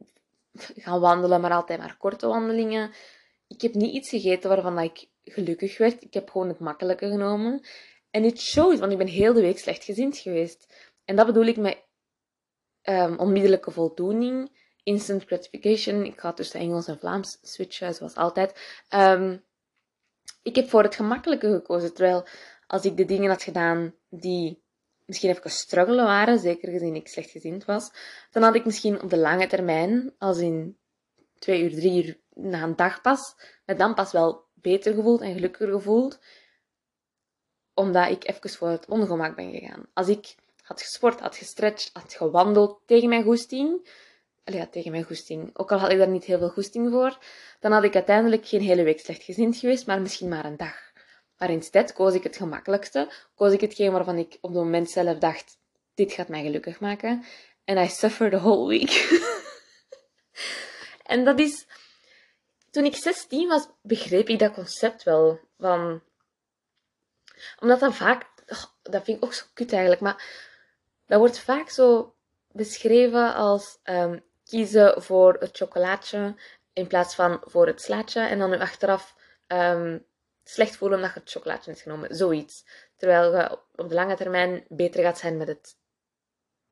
gaan 0.53 1.00
wandelen, 1.00 1.41
maar 1.41 1.53
altijd 1.53 1.79
maar 1.79 1.97
korte 1.97 2.26
wandelingen. 2.26 2.93
Ik 3.47 3.61
heb 3.61 3.75
niet 3.75 3.95
iets 3.95 4.09
gegeten 4.09 4.50
waarvan 4.50 4.79
ik 4.79 5.09
gelukkig 5.25 5.78
werd. 5.78 6.02
Ik 6.02 6.14
heb 6.14 6.31
gewoon 6.31 6.49
het 6.49 6.59
makkelijke 6.59 7.09
genomen. 7.09 7.66
En 8.11 8.25
it 8.25 8.40
shows, 8.40 8.78
want 8.78 8.93
ik 8.93 8.99
ben 8.99 9.07
heel 9.07 9.33
de 9.33 9.40
week 9.40 9.59
slechtgezind 9.59 10.19
geweest. 10.19 10.93
En 11.04 11.16
dat 11.16 11.26
bedoel 11.26 11.47
ik 11.47 11.57
met 11.57 11.85
um, 12.83 13.19
onmiddellijke 13.19 13.71
voldoening, 13.71 14.59
instant 14.83 15.25
gratification. 15.25 16.04
Ik 16.04 16.21
ga 16.21 16.33
tussen 16.33 16.61
Engels 16.61 16.87
en 16.87 16.99
Vlaams 16.99 17.38
switchen, 17.43 17.95
zoals 17.95 18.14
altijd. 18.14 18.78
Um, 18.95 19.45
ik 20.43 20.57
heb 20.57 20.69
voor 20.69 20.83
het 20.83 20.95
gemakkelijke 20.95 21.50
gekozen, 21.50 21.95
terwijl 21.95 22.26
als 22.66 22.85
ik 22.85 22.97
de 22.97 23.04
dingen 23.04 23.31
had 23.31 23.43
gedaan 23.43 23.95
die 24.11 24.62
misschien 25.04 25.31
even 25.31 25.50
struggelen 25.50 26.04
waren, 26.04 26.38
zeker 26.38 26.71
gezien 26.71 26.95
ik 26.95 27.09
slechtgezind 27.09 27.64
was, 27.64 27.93
dan 28.31 28.43
had 28.43 28.54
ik 28.54 28.64
misschien 28.64 29.02
op 29.02 29.11
de 29.11 29.19
lange 29.19 29.47
termijn, 29.47 30.14
als 30.19 30.38
in 30.38 30.78
twee 31.38 31.62
uur, 31.62 31.71
drie 31.71 32.04
uur 32.04 32.21
na 32.35 32.62
een 32.62 32.76
dag 32.76 33.00
pas, 33.00 33.35
dan 33.64 33.95
pas 33.95 34.12
wel 34.12 34.44
beter 34.64 34.94
gevoeld 34.94 35.21
en 35.21 35.35
gelukkiger 35.35 35.73
gevoeld, 35.73 36.18
omdat 37.75 38.11
ik 38.11 38.28
even 38.28 38.50
voor 38.50 38.68
het 38.68 38.87
ongemak 38.87 39.37
ben 39.37 39.50
gegaan. 39.50 39.87
Als 39.92 40.09
ik 40.09 40.35
had 40.62 40.83
gesport, 40.83 41.21
had 41.21 41.37
gestretched, 41.37 41.90
had 41.92 42.14
gewandeld 42.14 42.80
tegen 42.87 43.09
mijn 43.09 43.23
goesting, 43.23 43.88
ja, 44.44 44.66
tegen 44.66 44.90
mijn 44.90 45.04
goesting, 45.04 45.50
ook 45.52 45.73
al 45.73 45.78
had 45.78 45.90
ik 45.90 45.99
daar 45.99 46.09
niet 46.09 46.25
heel 46.25 46.38
veel 46.38 46.49
goesting 46.49 46.90
voor, 46.90 47.18
dan 47.61 47.73
had 47.73 47.85
ik 47.85 47.94
uiteindelijk 47.94 48.47
geen 48.47 48.61
hele 48.61 48.83
week 48.83 49.00
slechtgezind 49.00 49.56
geweest, 49.56 49.87
maar 49.87 50.00
misschien 50.00 50.28
maar 50.28 50.44
een 50.44 50.56
dag. 50.56 50.92
Maar 51.38 51.50
instead 51.50 51.92
koos 51.92 52.14
ik 52.14 52.23
het 52.23 52.37
gemakkelijkste, 52.37 53.12
koos 53.35 53.52
ik 53.52 53.61
hetgeen 53.61 53.92
waarvan 53.92 54.18
ik 54.18 54.38
op 54.40 54.50
het 54.50 54.62
moment 54.62 54.90
zelf 54.90 55.18
dacht, 55.18 55.59
dit 55.94 56.12
gaat 56.12 56.28
mij 56.28 56.42
gelukkig 56.42 56.80
maken. 56.80 57.25
En 57.64 57.78
I 57.78 57.88
suffered 57.88 58.33
the 58.33 58.38
whole 58.38 58.68
week. 58.68 59.23
en 61.12 61.25
dat 61.25 61.38
is 61.38 61.66
toen 62.75 62.85
ik 62.85 62.97
16 62.97 63.49
was, 63.49 63.69
begreep 63.83 64.28
ik 64.28 64.38
dat 64.38 64.52
concept 64.52 65.02
wel. 65.02 65.40
Van... 65.59 66.02
Omdat 67.61 67.81
dat 67.81 67.95
vaak... 67.95 68.26
dat 68.83 69.04
vind 69.04 69.16
ik 69.16 69.25
ook 69.25 69.33
zo 69.33 69.45
kut 69.54 69.73
eigenlijk, 69.73 70.00
maar 70.00 70.25
dat 71.07 71.19
wordt 71.19 71.38
vaak 71.38 71.69
zo 71.69 72.14
beschreven 72.52 73.35
als 73.35 73.78
um, 73.85 74.25
kiezen 74.45 75.02
voor 75.02 75.37
het 75.38 75.57
chocolaatje 75.57 76.35
in 76.73 76.87
plaats 76.87 77.14
van 77.14 77.43
voor 77.45 77.66
het 77.66 77.83
slaatje. 77.83 78.21
En 78.21 78.38
dan 78.38 78.50
nu 78.50 78.59
achteraf 78.59 79.14
um, 79.49 80.07
slecht 80.45 80.76
voelen 80.76 80.99
omdat 80.99 81.14
je 81.14 81.21
het 81.21 81.31
chocolaatje 81.31 81.71
hebt 81.71 81.83
genomen. 81.83 82.14
Zoiets. 82.14 82.64
Terwijl 82.97 83.37
je 83.37 83.59
op 83.75 83.88
de 83.88 83.95
lange 83.95 84.16
termijn 84.16 84.64
beter 84.69 85.02
gaat 85.02 85.19
zijn 85.19 85.37
met 85.37 85.49
het 85.49 85.76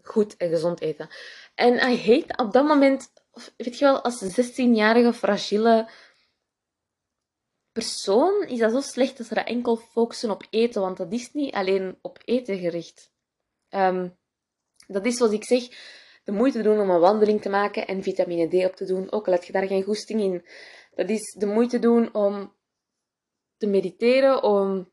goed 0.03 0.37
en 0.37 0.49
gezond 0.49 0.81
eten. 0.81 1.09
En 1.55 1.75
I 1.75 1.97
hate 1.97 2.45
op 2.45 2.53
dat 2.53 2.65
moment, 2.65 3.13
weet 3.57 3.79
je 3.79 3.85
wel, 3.85 4.03
als 4.03 4.23
16-jarige 4.23 5.13
fragiele 5.13 5.91
persoon 7.73 8.43
is 8.43 8.59
dat 8.59 8.73
zo 8.73 8.81
slecht 8.81 9.19
dat 9.19 9.27
ze 9.27 9.35
dat 9.35 9.47
enkel 9.47 9.77
focussen 9.77 10.31
op 10.31 10.47
eten, 10.51 10.81
want 10.81 10.97
dat 10.97 11.13
is 11.13 11.33
niet 11.33 11.55
alleen 11.55 11.99
op 12.03 12.19
eten 12.25 12.59
gericht. 12.59 13.13
Ehm, 13.69 14.09
dat 14.87 15.07
is 15.07 15.17
zoals 15.17 15.33
ik 15.33 15.45
zeg, 15.45 15.69
de 16.25 16.33
moeite 16.33 16.63
doen 16.63 16.81
om 16.81 16.91
een 16.91 17.01
wandeling 17.01 17.43
te 17.43 17.49
maken 17.49 17.87
en 17.87 18.03
vitamine 18.03 18.49
D 18.49 18.65
op 18.65 18.77
te 18.77 18.85
doen, 18.85 19.13
ook 19.13 19.27
al 19.27 19.33
heb 19.33 19.45
je 19.45 19.53
daar 19.53 19.67
geen 19.67 19.83
goesting 19.83 20.21
in. 20.21 20.47
Dat 20.95 21.09
is 21.09 21.33
de 21.39 21.47
moeite 21.47 21.79
doen 21.79 22.15
om 22.15 22.55
te 23.57 23.67
mediteren, 23.67 24.43
om 24.43 24.93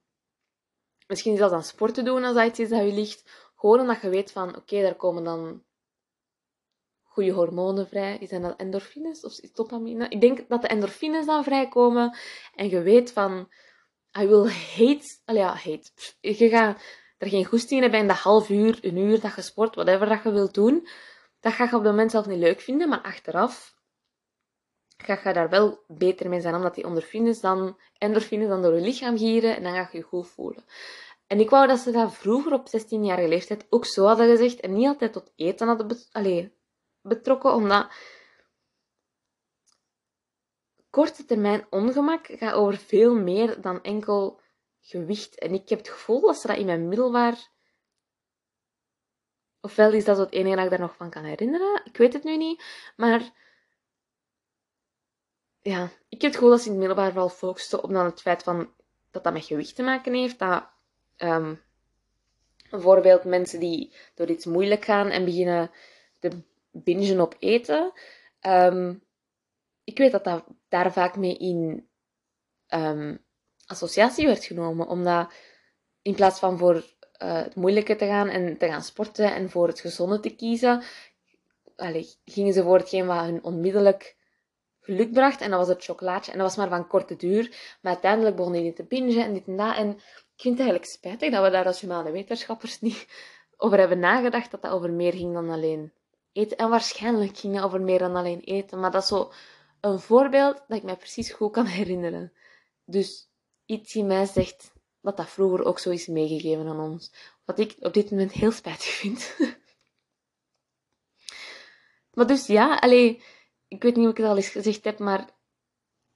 misschien 1.08 1.38
zelfs 1.38 1.54
aan 1.54 1.64
sport 1.64 1.94
te 1.94 2.04
doen 2.04 2.24
als 2.24 2.36
dat 2.36 2.48
iets 2.48 2.60
is 2.60 2.70
dat 2.70 2.80
je 2.80 2.94
ligt. 2.94 3.52
Gewoon 3.56 3.80
omdat 3.80 4.02
je 4.02 4.10
weet 4.10 4.32
van, 4.32 4.56
oké, 4.56 4.82
daar 4.82 4.96
komen 4.96 5.24
dan 5.24 5.64
goede 7.20 7.40
hormonen 7.40 7.88
vrij. 7.88 8.18
Is 8.18 8.30
dat 8.30 8.56
endorfines 8.58 9.22
of 9.22 9.34
dopamine? 9.36 10.10
Ik 10.10 10.22
denk 10.22 10.50
dat 10.50 10.62
de 10.62 10.68
endorfines 10.68 11.26
dan 11.26 11.44
vrijkomen 11.44 12.18
en 12.56 12.70
je 12.70 12.82
weet 12.82 13.12
van, 13.12 13.48
I 14.20 14.28
will 14.28 14.50
hate, 14.76 15.20
allee, 15.26 15.42
ja, 15.42 15.54
hate. 15.54 15.90
Je 16.20 16.50
gaat 16.50 16.82
er 17.18 17.30
geen 17.30 17.46
goesting 17.46 17.76
in 17.76 17.82
hebben 17.82 18.00
in 18.00 18.08
dat 18.08 18.18
half 18.18 18.50
uur, 18.50 18.80
een 18.82 18.98
uur 18.98 19.22
dat 19.22 19.36
je 19.36 19.42
sport, 19.42 19.76
whatever 19.76 20.10
dat 20.10 20.24
je 20.24 20.32
wilt 20.32 20.54
doen. 20.54 20.88
Dat 21.40 21.54
ga 21.54 21.64
je 21.64 21.76
op 21.76 21.84
dat 21.84 21.92
moment 21.92 22.12
zelf 22.12 22.26
niet 22.26 22.40
leuk 22.40 22.60
vinden, 22.60 22.90
maar 22.90 23.02
achteraf 23.02 23.78
ga 24.98 25.20
je 25.24 25.34
daar 25.34 25.50
wel 25.50 25.84
beter 25.88 26.30
mee 26.30 26.42
zijn, 26.42 26.56
omdat 26.56 26.76
die 26.76 26.84
endorfines 26.84 27.40
dan, 27.40 27.78
endorfines 27.98 28.48
dan 28.48 28.62
door 28.62 28.76
je 28.76 28.82
lichaam 28.82 29.18
gieren 29.18 29.56
en 29.56 29.64
dan 29.64 29.74
ga 29.74 29.90
je 29.92 29.98
je 29.98 30.04
goed 30.04 30.28
voelen. 30.28 30.64
En 31.28 31.40
ik 31.40 31.50
wou 31.50 31.68
dat 31.68 31.80
ze 31.80 31.92
dat 31.92 32.14
vroeger 32.14 32.54
op 32.54 32.68
16-jarige 32.68 33.28
leeftijd 33.28 33.66
ook 33.70 33.86
zo 33.86 34.06
hadden 34.06 34.30
gezegd 34.30 34.60
en 34.60 34.74
niet 34.74 34.88
altijd 34.88 35.14
tot 35.14 35.32
eten 35.36 35.68
hadden 35.68 35.88
betrokken, 37.10 37.54
omdat 37.54 37.92
korte 40.90 41.26
termijn 41.26 41.66
ongemak 41.70 42.26
gaat 42.26 42.54
over 42.54 42.78
veel 42.78 43.16
meer 43.16 43.62
dan 43.62 43.84
enkel 43.84 44.42
gewicht. 44.82 45.40
En 45.40 45.54
ik 45.54 45.70
heb 45.70 45.80
het 45.80 45.90
gevoel 45.90 46.22
dat 46.22 46.38
ze 46.38 46.48
dat 46.48 46.58
in 46.58 46.66
mijn 46.66 46.88
middelbaar. 46.88 47.48
Ofwel 49.62 49.94
is 49.94 50.06
dat 50.06 50.18
het 50.18 50.32
enige 50.32 50.56
dat 50.56 50.64
ik 50.64 50.70
daar 50.70 50.80
nog 50.80 50.96
van 50.96 51.10
kan 51.10 51.24
herinneren. 51.24 51.82
Ik 51.86 51.98
weet 51.98 52.14
het 52.14 52.24
nu 52.24 52.38
niet. 52.38 52.64
Maar 52.96 53.32
ja, 55.62 55.84
ik 56.10 56.22
heb 56.22 56.32
het 56.32 56.36
gevoel 56.36 56.50
dat 56.50 56.60
ze 56.60 56.66
in 56.66 56.72
het 56.72 56.80
middelbaar 56.80 57.12
vooral 57.12 57.30
focusten 57.30 57.84
op 57.84 57.92
dan 57.92 58.06
het 58.06 58.22
feit 58.22 58.44
van, 58.44 58.74
dat 59.12 59.24
dat 59.24 59.34
met 59.34 59.46
gewicht 59.46 59.76
te 59.76 59.84
maken 59.84 60.14
heeft. 60.14 60.40
Dat 60.40 60.70
ehm, 61.16 61.56
bijvoorbeeld 62.70 63.24
mensen 63.24 63.60
die 63.60 63.96
door 64.16 64.28
iets 64.28 64.46
moeilijk 64.46 64.86
gaan 64.86 65.10
en 65.10 65.26
beginnen 65.26 65.72
te 66.20 66.42
bingen 66.72 67.22
op 67.22 67.36
eten. 67.40 67.92
Ehm, 68.40 68.94
ik 69.84 69.98
weet 69.98 70.12
dat 70.12 70.24
dat 70.24 70.44
daar 70.68 70.94
vaak 70.94 71.16
mee 71.16 71.38
in 71.38 71.90
um, 72.68 73.26
associatie 73.66 74.26
werd 74.26 74.46
genomen. 74.46 74.88
Omdat 74.88 75.34
in 76.02 76.16
plaats 76.16 76.40
van 76.40 76.58
voor 76.58 76.76
uh, 76.76 76.84
het 77.34 77.56
moeilijke 77.56 77.96
te 77.96 78.06
gaan 78.06 78.30
en 78.30 78.58
te 78.58 78.68
gaan 78.68 78.84
sporten 78.84 79.34
en 79.36 79.50
voor 79.50 79.68
het 79.68 79.80
gezonde 79.80 80.20
te 80.20 80.36
kiezen, 80.36 80.84
allez, 81.76 82.16
gingen 82.26 82.54
ze 82.54 82.64
voor 82.64 82.78
hetgeen 82.78 83.06
wat 83.06 83.24
hun 83.24 83.44
onmiddellijk 83.44 84.18
geluk 84.82 85.12
bracht. 85.12 85.42
En 85.42 85.50
dat 85.50 85.60
was 85.60 85.68
het 85.68 85.84
chocolaatje. 85.84 86.32
En 86.32 86.38
dat 86.38 86.48
was 86.48 86.58
maar 86.58 86.78
van 86.78 86.88
korte 86.88 87.16
duur. 87.16 87.78
Maar 87.82 87.92
uiteindelijk 87.92 88.36
begonnen 88.36 88.62
die 88.62 88.74
te 88.74 88.86
bingen 88.86 89.24
en 89.24 89.34
dit 89.34 89.48
en 89.48 89.58
dat. 89.58 89.76
En 89.76 89.90
ik 90.36 90.42
vind 90.42 90.58
het 90.58 90.68
eigenlijk 90.68 90.86
spijtig 90.86 91.32
dat 91.32 91.44
we 91.44 91.50
daar 91.50 91.66
als 91.66 91.82
humane 91.82 92.12
wetenschappers 92.12 92.80
niet 92.82 93.08
over 93.58 93.78
hebben 93.78 94.00
nagedacht. 94.00 94.52
Dat 94.52 94.62
dat 94.62 94.72
over 94.72 94.92
meer 94.92 95.14
ging 95.14 95.34
dan 95.34 95.50
alleen 95.50 95.94
eten. 96.32 96.58
En 96.58 96.70
waarschijnlijk 96.70 97.38
ging 97.38 97.56
het 97.56 97.64
over 97.64 97.82
meer 97.82 98.00
dan 98.00 98.16
alleen 98.16 98.40
eten. 98.40 98.80
Maar 98.80 98.92
dat 98.92 99.02
is 99.02 99.08
zo 99.08 99.32
een 99.82 100.00
voorbeeld 100.00 100.64
dat 100.68 100.78
ik 100.78 100.84
mij 100.84 100.96
precies 100.96 101.32
goed 101.32 101.52
kan 101.52 101.66
herinneren. 101.80 102.34
Dus 102.86 103.30
iets 103.66 103.96
in 103.96 104.08
mij 104.08 104.26
zegt 104.26 104.74
dat 105.02 105.18
dat 105.18 105.30
vroeger 105.30 105.66
ook 105.66 105.80
zo 105.80 105.90
is 105.90 106.08
meegegeven 106.08 106.68
aan 106.68 106.80
ons. 106.80 107.12
Wat 107.46 107.60
ik 107.60 107.76
op 107.80 107.94
dit 107.94 108.12
moment 108.12 108.32
heel 108.32 108.52
spijtig 108.52 108.90
vind. 108.90 109.38
maar 112.14 112.28
dus 112.28 112.48
ja, 112.48 112.76
alleen 112.76 113.22
ik 113.68 113.84
weet 113.84 113.96
niet 113.96 114.06
of 114.06 114.12
ik 114.12 114.18
het 114.18 114.26
al 114.26 114.36
eens 114.36 114.50
gezegd 114.50 114.84
heb, 114.84 115.00
maar 115.00 115.30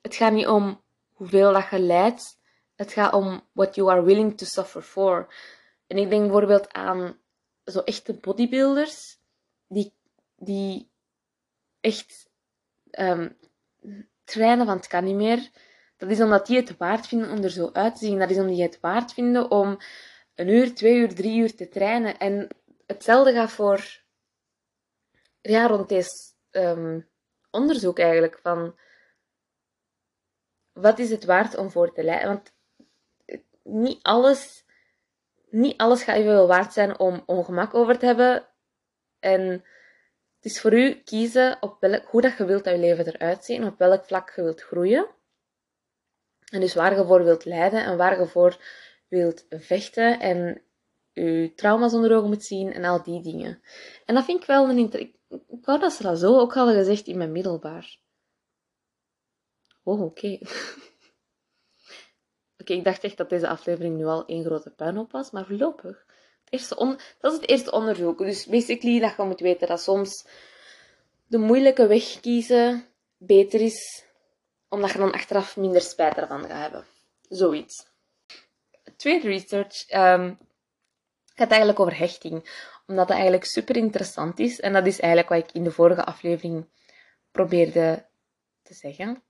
het 0.01 0.15
gaat 0.15 0.34
niet 0.34 0.48
om 0.48 0.82
hoeveel 1.13 1.53
dat 1.53 1.70
je 1.70 1.79
lijdt. 1.79 2.41
Het 2.75 2.91
gaat 2.91 3.13
om 3.13 3.41
what 3.51 3.75
you 3.75 3.89
are 3.89 4.03
willing 4.03 4.38
to 4.38 4.46
suffer 4.46 4.82
for. 4.82 5.34
En 5.88 5.98
ik 5.98 6.10
denk 6.10 6.22
bijvoorbeeld 6.22 6.74
aan 6.74 7.17
zo 7.65 7.79
echte 7.79 8.13
bodybuilders, 8.13 9.17
die, 9.67 9.93
die 10.43 10.91
echt 11.79 12.29
um, 12.91 13.38
trainen 14.23 14.65
van 14.65 14.75
het 14.75 14.88
kan 14.88 15.03
niet 15.03 15.15
meer. 15.15 15.50
Dat 15.97 16.09
is 16.09 16.21
omdat 16.21 16.47
die 16.47 16.57
het 16.57 16.77
waard 16.77 17.07
vinden 17.07 17.31
om 17.31 17.43
er 17.43 17.50
zo 17.50 17.69
uit 17.73 17.95
te 17.95 18.05
zien. 18.05 18.19
Dat 18.19 18.29
is 18.29 18.38
omdat 18.38 18.53
die 18.53 18.63
het 18.63 18.79
waard 18.79 19.13
vinden 19.13 19.51
om 19.51 19.77
een 20.35 20.47
uur, 20.47 20.75
twee 20.75 20.95
uur, 20.95 21.15
drie 21.15 21.39
uur 21.39 21.55
te 21.55 21.69
trainen. 21.69 22.17
En 22.17 22.47
hetzelfde 22.85 23.33
gaat 23.33 23.51
voor 23.51 24.01
ja, 25.41 25.67
rond 25.67 25.89
deze 25.89 26.31
um, 26.51 27.09
onderzoek 27.51 28.00
eigenlijk 28.00 28.39
van 28.39 28.79
wat 30.73 31.00
is 31.00 31.09
het 31.09 31.25
waard 31.25 31.55
om 31.55 31.71
voor 31.71 31.93
te 31.93 32.03
lijden? 32.03 32.27
Want 32.27 32.53
niet 33.63 34.03
alles, 34.03 34.65
niet 35.50 35.77
alles 35.77 36.03
gaat 36.03 36.15
evenveel 36.15 36.47
waard 36.47 36.73
zijn 36.73 37.00
om 37.00 37.23
ongemak 37.25 37.73
over 37.73 38.00
te 38.00 38.05
hebben. 38.05 38.47
En 39.19 39.63
het 40.43 40.51
is 40.51 40.62
voor 40.62 40.73
u 40.73 40.93
kiezen 40.93 41.57
op 41.62 41.77
welk, 41.79 42.05
hoe 42.05 42.21
dat 42.21 42.38
je 42.38 42.45
wilt 42.45 42.63
dat 42.63 42.73
je 42.73 42.79
leven 42.79 43.07
eruit 43.07 43.45
ziet 43.45 43.57
en 43.57 43.67
op 43.67 43.77
welk 43.77 44.05
vlak 44.05 44.33
je 44.35 44.43
wilt 44.43 44.62
groeien. 44.62 45.07
En 46.51 46.59
dus 46.59 46.73
waar 46.73 46.97
je 46.97 47.05
voor 47.05 47.23
wilt 47.23 47.45
lijden 47.45 47.83
en 47.83 47.97
waar 47.97 48.19
je 48.19 48.25
voor 48.25 48.57
wilt 49.07 49.45
vechten 49.50 50.19
en 50.19 50.62
je 51.12 51.51
trauma's 51.55 51.93
onder 51.93 52.15
ogen 52.15 52.29
moet 52.29 52.43
zien 52.43 52.73
en 52.73 52.83
al 52.83 53.03
die 53.03 53.21
dingen. 53.21 53.62
En 54.05 54.15
dat 54.15 54.25
vind 54.25 54.41
ik 54.41 54.47
wel 54.47 54.69
een 54.69 54.77
interessant 54.77 55.21
ik 55.47 55.65
wou 55.65 55.79
dat 55.79 55.93
ze 55.93 56.03
dat 56.03 56.19
zo 56.19 56.39
ook 56.39 56.53
hadden 56.53 56.75
gezegd 56.75 57.07
in 57.07 57.17
mijn 57.17 57.31
middelbaar. 57.31 58.00
Oh, 59.83 60.01
oké. 60.01 60.27
oké, 62.62 62.73
ik 62.73 62.83
dacht 62.83 63.03
echt 63.03 63.17
dat 63.17 63.29
deze 63.29 63.47
aflevering 63.47 63.97
nu 63.97 64.05
al 64.05 64.25
één 64.25 64.45
grote 64.45 64.69
puinhoop 64.69 65.12
was, 65.12 65.31
maar 65.31 65.45
voorlopig. 65.45 66.05
Eerste 66.53 66.98
dat 67.19 67.31
is 67.31 67.39
het 67.39 67.50
eerste 67.50 67.72
onderzoek. 67.72 68.17
Dus 68.17 68.45
basically 68.45 69.00
dat 69.00 69.13
je 69.17 69.24
moet 69.24 69.39
weten 69.39 69.67
dat 69.67 69.81
soms 69.81 70.27
de 71.27 71.38
moeilijke 71.38 71.88
weg 71.88 72.19
kiezen 72.19 72.86
beter 73.17 73.62
is, 73.62 74.05
omdat 74.69 74.91
je 74.91 74.98
dan 74.98 75.12
achteraf 75.12 75.57
minder 75.57 75.81
spijt 75.81 76.17
ervan 76.17 76.45
gaat 76.45 76.62
hebben. 76.62 76.86
Zoiets. 77.29 77.88
Tweede 78.95 79.27
research 79.27 79.91
um, 79.91 80.38
gaat 81.36 81.50
eigenlijk 81.50 81.79
over 81.79 81.98
hechting 81.98 82.72
omdat 82.88 83.07
dat 83.07 83.15
eigenlijk 83.15 83.45
super 83.45 83.75
interessant 83.75 84.39
is. 84.39 84.60
En 84.60 84.74
dat 84.74 84.88
is 84.88 85.00
eigenlijk 85.00 85.29
wat 85.29 85.50
ik 85.50 85.55
in 85.55 85.63
de 85.63 85.72
vorige 85.72 86.05
aflevering 86.05 86.69
probeerde 87.31 88.05
te 88.62 88.74
zeggen. 88.74 89.24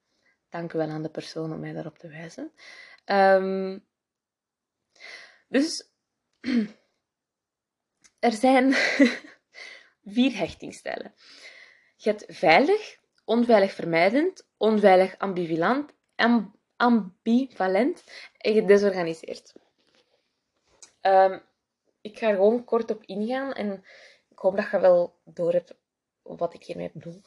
Dank 0.50 0.74
u 0.74 0.78
wel 0.78 0.90
aan 0.90 1.04
de 1.04 1.10
persoon 1.10 1.54
om 1.54 1.60
mij 1.60 1.74
daarop 1.74 1.98
te 1.98 2.08
wijzen. 2.08 2.52
Um, 3.06 3.86
dus 5.48 5.90
er 8.24 8.32
zijn 8.32 8.74
vier 10.16 10.38
hechtingstijlen. 10.38 11.14
Je 11.96 12.10
hebt 12.10 12.26
veilig, 12.28 12.98
onveilig 13.26 13.72
vermijdend, 13.72 14.48
onveilig 14.58 15.18
ambivalent, 15.18 15.92
ambivalent 16.76 18.04
en 18.38 18.54
gedesorganiseerd. 18.54 19.54
Um, 21.02 21.42
ik 22.02 22.18
ga 22.18 22.30
gewoon 22.30 22.64
kort 22.64 22.92
op 22.92 23.04
ingaan 23.06 23.54
en 23.54 23.84
ik 24.30 24.40
hoop 24.40 24.56
dat 24.56 24.72
je 24.72 24.80
wel 24.80 25.20
door 25.24 25.52
hebt 25.52 25.74
wat 26.22 26.54
ik 26.54 26.64
hiermee 26.64 26.92
bedoel. 26.94 27.22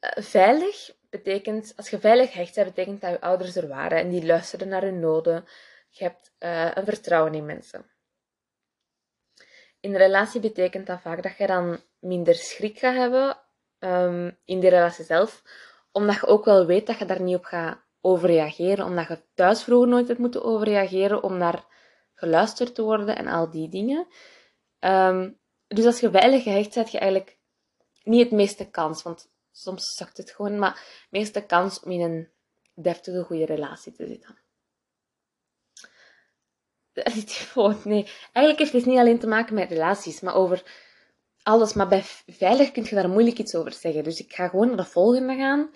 Uh, 0.00 0.24
veilig 0.24 0.94
betekent, 1.10 1.72
als 1.76 1.90
je 1.90 1.98
veilig 1.98 2.32
hecht 2.32 2.54
bent, 2.54 2.66
betekent 2.66 3.00
dat 3.00 3.10
je 3.10 3.20
ouders 3.20 3.56
er 3.56 3.68
waren 3.68 3.98
en 3.98 4.08
die 4.08 4.26
luisterden 4.26 4.68
naar 4.68 4.82
hun 4.82 5.00
noden. 5.00 5.44
Je 5.88 6.04
hebt 6.04 6.32
uh, 6.38 6.70
een 6.74 6.84
vertrouwen 6.84 7.34
in 7.34 7.46
mensen. 7.46 7.90
In 9.80 9.96
relatie 9.96 10.40
betekent 10.40 10.86
dat 10.86 11.00
vaak 11.00 11.22
dat 11.22 11.36
je 11.36 11.46
dan 11.46 11.80
minder 11.98 12.34
schrik 12.34 12.78
gaat 12.78 12.94
hebben 12.94 13.38
um, 13.78 14.38
in 14.44 14.60
de 14.60 14.68
relatie 14.68 15.04
zelf, 15.04 15.42
omdat 15.92 16.14
je 16.14 16.26
ook 16.26 16.44
wel 16.44 16.66
weet 16.66 16.86
dat 16.86 16.98
je 16.98 17.04
daar 17.04 17.22
niet 17.22 17.36
op 17.36 17.44
gaat 17.44 17.78
overreageren, 18.00 18.84
omdat 18.84 19.08
je 19.08 19.22
thuis 19.34 19.62
vroeger 19.62 19.88
nooit 19.88 20.08
hebt 20.08 20.20
moeten 20.20 20.44
overreageren 20.44 21.22
om 21.22 21.36
naar 21.36 21.64
geluisterd 22.14 22.74
te 22.74 22.82
worden 22.82 23.16
en 23.16 23.26
al 23.26 23.50
die 23.50 23.68
dingen. 23.68 24.06
Um, 24.80 25.38
dus 25.66 25.84
als 25.84 26.00
je 26.00 26.10
veilig 26.10 26.42
gehecht 26.42 26.74
bent, 26.74 26.90
je 26.90 26.98
eigenlijk 26.98 27.38
niet 28.02 28.22
het 28.22 28.30
meeste 28.30 28.70
kans, 28.70 29.02
want 29.02 29.30
soms 29.50 29.94
zakt 29.96 30.16
het 30.16 30.30
gewoon, 30.30 30.58
maar 30.58 31.06
meeste 31.10 31.46
kans 31.46 31.80
om 31.80 31.90
in 31.90 32.00
een 32.00 32.28
deftige, 32.74 33.22
goede 33.22 33.44
relatie 33.44 33.92
te 33.92 34.06
zitten. 34.06 34.38
nee, 37.84 38.10
eigenlijk 38.32 38.58
heeft 38.58 38.72
het 38.72 38.86
niet 38.86 38.98
alleen 38.98 39.18
te 39.18 39.26
maken 39.26 39.54
met 39.54 39.70
relaties, 39.70 40.20
maar 40.20 40.34
over 40.34 40.62
alles. 41.42 41.72
Maar 41.72 41.88
bij 41.88 42.02
veilig 42.26 42.70
kun 42.72 42.84
je 42.88 42.94
daar 42.94 43.08
moeilijk 43.08 43.38
iets 43.38 43.54
over 43.54 43.72
zeggen. 43.72 44.04
Dus 44.04 44.20
ik 44.20 44.32
ga 44.32 44.48
gewoon 44.48 44.66
naar 44.66 44.76
de 44.76 44.84
volgende 44.84 45.36
gaan. 45.36 45.70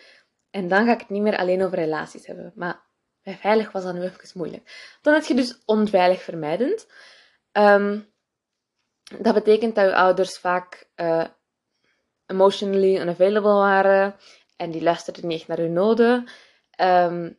En 0.50 0.68
dan 0.68 0.86
ga 0.86 0.92
ik 0.92 1.00
het 1.00 1.08
niet 1.08 1.22
meer 1.22 1.36
alleen 1.36 1.64
over 1.64 1.78
relaties 1.78 2.26
hebben. 2.26 2.52
Maar 2.54 2.80
bij 3.22 3.36
veilig 3.36 3.72
was 3.72 3.82
dat 3.82 3.94
nu 3.94 4.02
even 4.02 4.30
moeilijk. 4.34 4.96
Dan 5.02 5.14
heb 5.14 5.24
je 5.24 5.34
dus 5.34 5.62
onveilig 5.64 6.22
vermijdend. 6.22 6.86
Ehm, 7.52 8.00
dat 9.18 9.34
betekent 9.34 9.74
dat 9.74 9.84
je 9.84 9.94
ouders 9.94 10.38
vaak 10.38 10.88
uh, 10.96 11.26
emotionally 12.26 13.00
unavailable 13.00 13.52
waren. 13.52 14.16
En 14.56 14.70
die 14.70 14.82
luisterden 14.82 15.26
niet 15.26 15.38
echt 15.38 15.48
naar 15.48 15.58
hun 15.58 15.72
noden. 15.72 16.28
Um, 16.80 17.38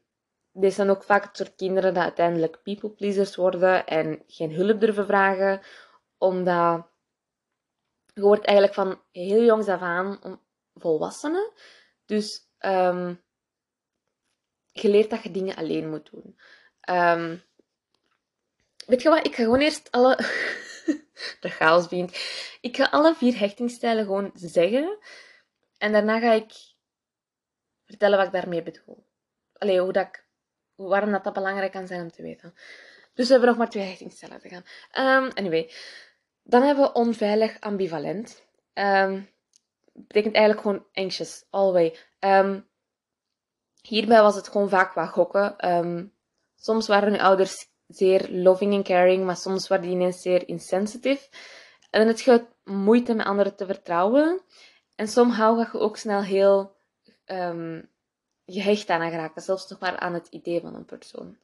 dit 0.58 0.74
zijn 0.74 0.90
ook 0.90 1.04
vaak 1.04 1.24
het 1.24 1.38
soort 1.38 1.56
kinderen 1.56 1.94
dat 1.94 2.04
uiteindelijk 2.04 2.64
people 2.64 2.90
pleasers 2.90 3.36
worden 3.36 3.86
en 3.86 4.24
geen 4.28 4.52
hulp 4.52 4.80
durven 4.80 5.06
vragen, 5.06 5.62
omdat 6.18 6.88
je 8.14 8.22
wordt 8.22 8.46
eigenlijk 8.46 8.76
van 8.76 9.02
heel 9.12 9.44
jongs 9.44 9.68
af 9.68 9.82
aan 9.82 10.24
om 10.24 10.42
volwassenen. 10.76 11.52
Dus 12.06 12.50
um, 12.60 13.24
je 14.72 14.90
leert 14.90 15.10
dat 15.10 15.24
je 15.24 15.32
dingen 15.32 15.56
alleen 15.56 15.90
moet 15.90 16.10
doen. 16.12 16.40
Um, 16.90 17.44
weet 18.86 19.02
je 19.02 19.10
wat? 19.10 19.26
Ik 19.26 19.36
ga 19.36 19.44
gewoon 19.44 19.60
eerst 19.60 19.92
alle. 19.92 20.16
de 21.42 21.50
chaos. 21.50 21.88
Ik 22.62 22.76
ga 22.76 22.88
alle 22.92 23.16
vier 23.16 23.40
hechtingsstijlen 23.40 24.06
gewoon 24.06 24.32
zeggen. 24.34 24.98
En 25.78 25.92
daarna 25.92 26.20
ga 26.20 26.32
ik 26.32 26.54
vertellen 27.86 28.18
wat 28.18 28.28
ik 28.28 28.34
daarmee 28.34 28.64
bedoel. 28.64 29.06
Allee, 29.54 29.80
hoe 29.80 29.94
dat 29.94 30.08
ik, 30.08 30.25
waarom 30.76 31.12
dat, 31.12 31.24
dat 31.24 31.34
belangrijk 31.34 31.72
kan 31.72 31.88
zijn 31.88 32.02
om 32.02 32.12
te 32.12 32.22
weten. 32.22 32.54
Dus 33.14 33.26
we 33.26 33.32
hebben 33.32 33.50
nog 33.50 33.58
maar 33.58 33.70
twee 33.70 33.84
hechtingsstijlen 33.84 34.40
te 34.40 34.50
gaan. 34.50 35.24
Um, 35.24 35.32
anyway. 35.34 35.72
Dan 36.44 36.62
hebben 36.62 36.84
we 36.84 36.94
onveilig 36.94 37.60
ambivalent. 37.60 38.44
Um, 38.74 39.30
betekent 39.94 40.36
eigenlijk 40.36 40.66
gewoon 40.66 40.86
anxious, 40.94 41.46
always. 41.50 42.08
Um, 42.20 42.68
hierbij 43.82 44.22
was 44.22 44.36
het 44.36 44.48
gewoon 44.48 44.70
vaak 44.70 44.94
wat 44.94 45.10
gokken. 45.10 45.56
Soms 46.56 46.88
waren 46.88 47.12
hun 47.12 47.22
ouders 47.22 47.68
zeer 47.88 48.30
loving 48.30 48.74
en 48.74 48.84
caring, 48.84 49.26
maar 49.26 49.38
soms 49.38 49.68
waren 49.68 49.86
die 49.86 49.94
ineens 49.94 50.22
zeer 50.22 50.48
insensitive. 50.48 51.28
En 51.90 52.08
heb 52.08 52.20
je 52.20 52.46
moeite 52.64 53.14
met 53.14 53.26
anderen 53.26 53.56
te 53.56 53.66
vertrouwen. 53.66 54.42
En 54.96 55.08
somehow 55.08 55.60
ga 55.60 55.70
je 55.72 55.80
ook 55.80 55.98
snel 55.98 56.22
heel 56.22 56.76
gehecht 58.46 58.90
aan 58.90 59.10
geraken, 59.10 59.42
zelfs 59.42 59.68
nog 59.68 59.80
maar 59.80 59.98
aan 59.98 60.14
het 60.14 60.28
idee 60.28 60.62
van 60.62 60.76
een 60.76 60.86
persoon. 60.86 61.38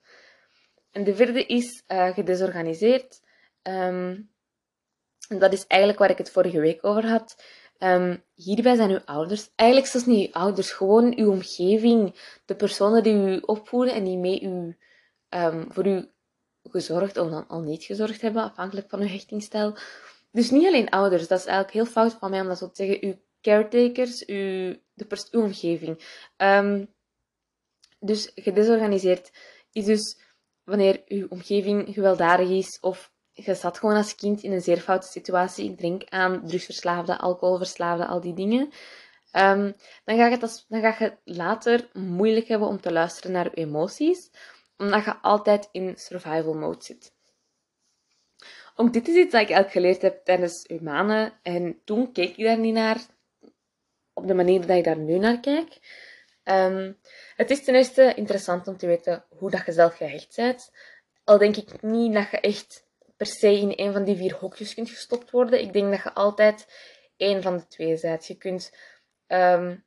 En 0.91 1.03
de 1.03 1.15
vierde 1.15 1.45
is 1.45 1.83
uh, 1.87 2.13
gedesorganiseerd. 2.13 3.21
Um, 3.63 4.29
dat 5.27 5.53
is 5.53 5.67
eigenlijk 5.67 5.99
waar 5.99 6.09
ik 6.09 6.17
het 6.17 6.31
vorige 6.31 6.59
week 6.59 6.85
over 6.85 7.09
had. 7.09 7.43
Um, 7.79 8.23
hierbij 8.35 8.75
zijn 8.75 8.89
uw 8.89 9.01
ouders, 9.05 9.49
eigenlijk 9.55 9.89
zelfs 9.89 10.07
niet 10.07 10.27
uw 10.27 10.41
ouders, 10.41 10.71
gewoon 10.71 11.17
uw 11.17 11.31
omgeving, 11.31 12.15
de 12.45 12.55
personen 12.55 13.03
die 13.03 13.13
u 13.13 13.41
opvoeden 13.45 13.93
en 13.93 14.03
die 14.03 14.17
mee 14.17 14.41
u, 14.41 14.77
um, 15.29 15.67
voor 15.69 15.87
u 15.87 16.09
gezorgd 16.63 17.17
of 17.17 17.29
dan 17.29 17.47
al 17.47 17.61
niet 17.61 17.83
gezorgd 17.83 18.21
hebben, 18.21 18.43
afhankelijk 18.43 18.89
van 18.89 18.99
uw 18.99 19.07
hechtingsstijl. 19.07 19.77
Dus 20.31 20.51
niet 20.51 20.67
alleen 20.67 20.89
ouders, 20.89 21.27
dat 21.27 21.39
is 21.39 21.45
eigenlijk 21.45 21.75
heel 21.75 21.85
fout 21.93 22.13
van 22.13 22.29
mij 22.29 22.41
om 22.41 22.47
dat 22.47 22.57
zo 22.57 22.69
te 22.69 22.85
zeggen. 22.85 23.07
Uw 23.07 23.15
caretakers, 23.41 24.25
uw, 24.25 24.75
de 24.93 25.27
uw 25.31 25.41
omgeving. 25.41 26.23
Um, 26.37 26.93
dus 27.99 28.31
gedesorganiseerd 28.35 29.31
is 29.71 29.85
dus 29.85 30.19
wanneer 30.63 31.01
uw 31.07 31.27
omgeving 31.29 31.93
gewelddadig 31.93 32.49
is 32.49 32.79
of 32.79 33.11
je 33.31 33.55
zat 33.55 33.77
gewoon 33.77 33.95
als 33.95 34.15
kind 34.15 34.43
in 34.43 34.51
een 34.51 34.61
zeer 34.61 34.77
foute 34.77 35.07
situatie. 35.07 35.71
Ik 35.71 35.79
denk 35.79 36.03
aan 36.09 36.47
drugsverslaafde, 36.47 37.17
alcoholverslaafde, 37.17 38.05
al 38.05 38.21
die 38.21 38.33
dingen. 38.33 38.69
Um, 39.31 39.75
dan, 40.05 40.17
ga 40.17 40.25
je 40.25 40.37
het 40.37 40.65
dan 40.67 40.81
ga 40.81 40.95
je 40.99 41.17
later 41.23 41.89
moeilijk 41.93 42.47
hebben 42.47 42.67
om 42.67 42.81
te 42.81 42.91
luisteren 42.91 43.31
naar 43.31 43.45
je 43.45 43.53
emoties, 43.53 44.31
omdat 44.77 45.05
je 45.05 45.17
altijd 45.21 45.69
in 45.71 45.93
survival 45.97 46.53
mode 46.53 46.83
zit. 46.83 47.13
Ook 48.75 48.93
dit 48.93 49.07
is 49.07 49.15
iets 49.15 49.31
dat 49.31 49.41
ik 49.41 49.49
eigenlijk 49.49 49.71
geleerd 49.71 50.01
heb 50.01 50.25
tijdens 50.25 50.63
humanen. 50.67 51.39
En 51.41 51.81
toen 51.83 52.11
keek 52.11 52.37
ik 52.37 52.45
daar 52.45 52.59
niet 52.59 52.73
naar 52.73 53.01
op 54.21 54.27
de 54.27 54.33
manier 54.33 54.65
dat 54.65 54.77
ik 54.77 54.83
daar 54.83 54.97
nu 54.97 55.17
naar 55.17 55.39
kijk. 55.39 55.77
Um, 56.43 56.97
het 57.35 57.49
is 57.49 57.63
ten 57.63 57.75
eerste 57.75 58.13
interessant 58.13 58.67
om 58.67 58.77
te 58.77 58.87
weten 58.87 59.25
hoe 59.29 59.49
dat 59.49 59.65
je 59.65 59.71
zelf 59.71 59.95
gehecht 59.95 60.35
bent. 60.35 60.71
Al 61.23 61.37
denk 61.37 61.55
ik 61.55 61.81
niet 61.81 62.13
dat 62.13 62.29
je 62.31 62.39
echt 62.39 62.85
per 63.17 63.25
se 63.25 63.59
in 63.59 63.73
een 63.75 63.93
van 63.93 64.03
die 64.03 64.15
vier 64.15 64.35
hokjes 64.35 64.73
kunt 64.73 64.89
gestopt 64.89 65.31
worden. 65.31 65.61
Ik 65.61 65.73
denk 65.73 65.91
dat 65.91 66.03
je 66.03 66.13
altijd 66.13 66.67
één 67.17 67.41
van 67.41 67.57
de 67.57 67.67
twee 67.67 67.99
bent. 67.99 68.27
Je 68.27 68.35
kunt 68.35 68.75
um, 69.27 69.85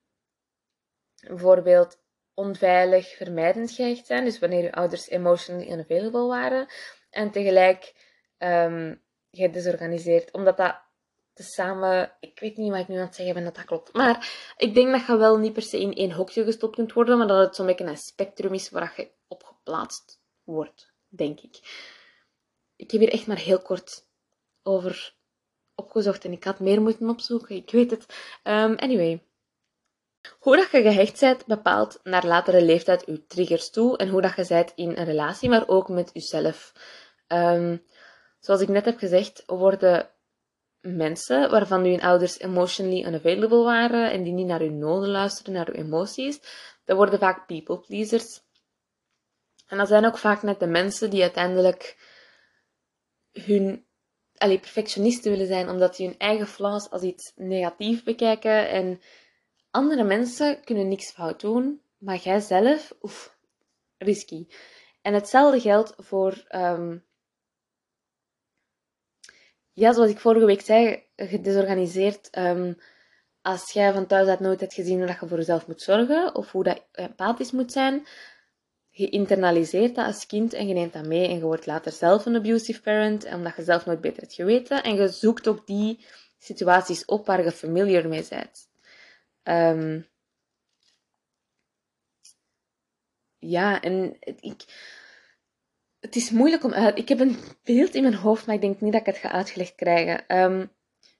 bijvoorbeeld 1.26 2.02
onveilig 2.34 3.16
vermijdend 3.16 3.70
gehecht 3.70 4.06
zijn, 4.06 4.24
dus 4.24 4.38
wanneer 4.38 4.62
je 4.62 4.72
ouders 4.72 5.08
emotionally 5.08 5.70
unavailable 5.70 6.26
waren, 6.26 6.66
en 7.10 7.30
tegelijk 7.30 7.94
um, 8.38 9.02
gedesorganiseerd, 9.30 10.32
omdat 10.32 10.56
dat 10.56 10.83
tezamen, 11.34 12.12
ik 12.20 12.40
weet 12.40 12.56
niet 12.56 12.70
wat 12.70 12.80
ik 12.80 12.88
nu 12.88 12.96
aan 12.96 13.06
het 13.06 13.14
zeggen 13.14 13.34
ben 13.34 13.44
dat 13.44 13.54
dat 13.54 13.64
klopt, 13.64 13.92
maar 13.92 14.52
ik 14.56 14.74
denk 14.74 14.90
dat 14.90 15.06
je 15.06 15.16
wel 15.16 15.38
niet 15.38 15.52
per 15.52 15.62
se 15.62 15.80
in 15.80 15.94
één 15.94 16.12
hokje 16.12 16.44
gestopt 16.44 16.74
kunt 16.74 16.92
worden, 16.92 17.18
maar 17.18 17.26
dat 17.26 17.46
het 17.46 17.56
zo'n 17.56 17.66
beetje 17.66 17.84
een 17.84 17.96
spectrum 17.96 18.54
is 18.54 18.70
waar 18.70 18.92
je 18.96 19.10
op 19.28 19.44
geplaatst 19.44 20.20
wordt, 20.44 20.92
denk 21.08 21.40
ik 21.40 21.60
ik 22.76 22.90
heb 22.90 23.00
hier 23.00 23.12
echt 23.12 23.26
maar 23.26 23.38
heel 23.38 23.62
kort 23.62 24.06
over 24.62 25.14
opgezocht 25.74 26.24
en 26.24 26.32
ik 26.32 26.44
had 26.44 26.60
meer 26.60 26.82
moeten 26.82 27.08
opzoeken, 27.08 27.56
ik 27.56 27.70
weet 27.70 27.90
het. 27.90 28.06
Um, 28.44 28.76
anyway. 28.76 29.22
Hoe 30.38 30.56
dat 30.56 30.70
je 30.70 30.82
gehecht 30.82 31.20
bent 31.20 31.46
bepaalt 31.46 32.00
naar 32.02 32.26
latere 32.26 32.62
leeftijd 32.62 33.02
je 33.06 33.26
triggers 33.26 33.70
toe 33.70 33.96
en 33.96 34.08
hoe 34.08 34.20
dat 34.20 34.36
je 34.36 34.46
bent 34.48 34.72
in 34.74 34.88
een 34.96 35.04
relatie, 35.04 35.48
maar 35.48 35.68
ook 35.68 35.88
met 35.88 36.10
jezelf. 36.12 36.72
Um, 37.28 37.84
zoals 38.40 38.60
ik 38.60 38.68
net 38.68 38.84
heb 38.84 38.98
gezegd, 38.98 39.42
worden 39.46 40.10
mensen 40.84 41.50
waarvan 41.50 41.84
uw 41.84 42.00
ouders 42.00 42.38
emotionally 42.38 43.04
unavailable 43.04 43.62
waren 43.62 44.10
en 44.10 44.22
die 44.22 44.32
niet 44.32 44.46
naar 44.46 44.60
uw 44.60 44.70
noden 44.70 45.08
luisteren, 45.08 45.52
naar 45.52 45.68
uw 45.68 45.74
emoties, 45.74 46.40
dat 46.84 46.96
worden 46.96 47.18
vaak 47.18 47.46
people 47.46 47.78
pleasers. 47.78 48.40
En 49.66 49.78
dat 49.78 49.88
zijn 49.88 50.06
ook 50.06 50.18
vaak 50.18 50.42
net 50.42 50.60
de 50.60 50.66
mensen 50.66 51.10
die 51.10 51.22
uiteindelijk 51.22 51.96
hun 53.32 53.86
allee, 54.36 54.58
perfectionisten 54.58 55.30
willen 55.30 55.46
zijn, 55.46 55.68
omdat 55.68 55.96
die 55.96 56.06
hun 56.06 56.18
eigen 56.18 56.46
flaws 56.46 56.90
als 56.90 57.02
iets 57.02 57.32
negatief 57.36 58.04
bekijken. 58.04 58.68
En 58.68 59.00
andere 59.70 60.04
mensen 60.04 60.64
kunnen 60.64 60.88
niks 60.88 61.10
fout 61.10 61.40
doen, 61.40 61.82
maar 61.98 62.16
jij 62.16 62.40
zelf, 62.40 62.94
oef, 63.02 63.36
risky. 63.98 64.46
En 65.02 65.14
hetzelfde 65.14 65.60
geldt 65.60 65.94
voor, 65.96 66.44
um, 66.54 67.04
ja, 69.74 69.92
zoals 69.92 70.10
ik 70.10 70.18
vorige 70.18 70.46
week 70.46 70.60
zei, 70.60 71.02
gedesorganiseerd. 71.16 72.36
Um, 72.38 72.78
als 73.42 73.72
jij 73.72 73.92
van 73.92 74.06
thuis 74.06 74.28
uit 74.28 74.40
nooit 74.40 74.60
hebt 74.60 74.74
gezien 74.74 75.06
dat 75.06 75.20
je 75.20 75.26
voor 75.26 75.36
jezelf 75.36 75.66
moet 75.66 75.82
zorgen, 75.82 76.34
of 76.34 76.52
hoe 76.52 76.64
dat 76.64 76.82
empathisch 76.92 77.50
moet 77.50 77.72
zijn, 77.72 78.06
je 78.90 79.08
internaliseert 79.08 79.94
dat 79.94 80.06
als 80.06 80.26
kind 80.26 80.52
en 80.52 80.68
je 80.68 80.74
neemt 80.74 80.92
dat 80.92 81.06
mee 81.06 81.28
en 81.28 81.36
je 81.36 81.42
wordt 81.42 81.66
later 81.66 81.92
zelf 81.92 82.26
een 82.26 82.36
abusive 82.36 82.80
parent, 82.80 83.24
omdat 83.24 83.56
je 83.56 83.62
zelf 83.62 83.86
nooit 83.86 84.00
beter 84.00 84.22
hebt 84.22 84.34
geweten. 84.34 84.82
En 84.82 84.94
je 84.94 85.08
zoekt 85.08 85.48
ook 85.48 85.66
die 85.66 86.06
situaties 86.38 87.04
op 87.04 87.26
waar 87.26 87.44
je 87.44 87.50
familiar 87.52 88.08
mee 88.08 88.26
bent. 88.28 88.68
Um, 89.42 90.06
ja, 93.38 93.80
en 93.80 94.16
ik, 94.20 94.64
het 96.04 96.16
is 96.16 96.30
moeilijk 96.30 96.64
om 96.64 96.72
uit... 96.72 96.98
Ik 96.98 97.08
heb 97.08 97.20
een 97.20 97.38
beeld 97.62 97.94
in 97.94 98.02
mijn 98.02 98.14
hoofd, 98.14 98.46
maar 98.46 98.54
ik 98.54 98.60
denk 98.60 98.80
niet 98.80 98.92
dat 98.92 99.00
ik 99.00 99.06
het 99.06 99.16
ga 99.16 99.30
uitgelegd 99.30 99.74
krijgen. 99.74 100.38
Um, 100.42 100.72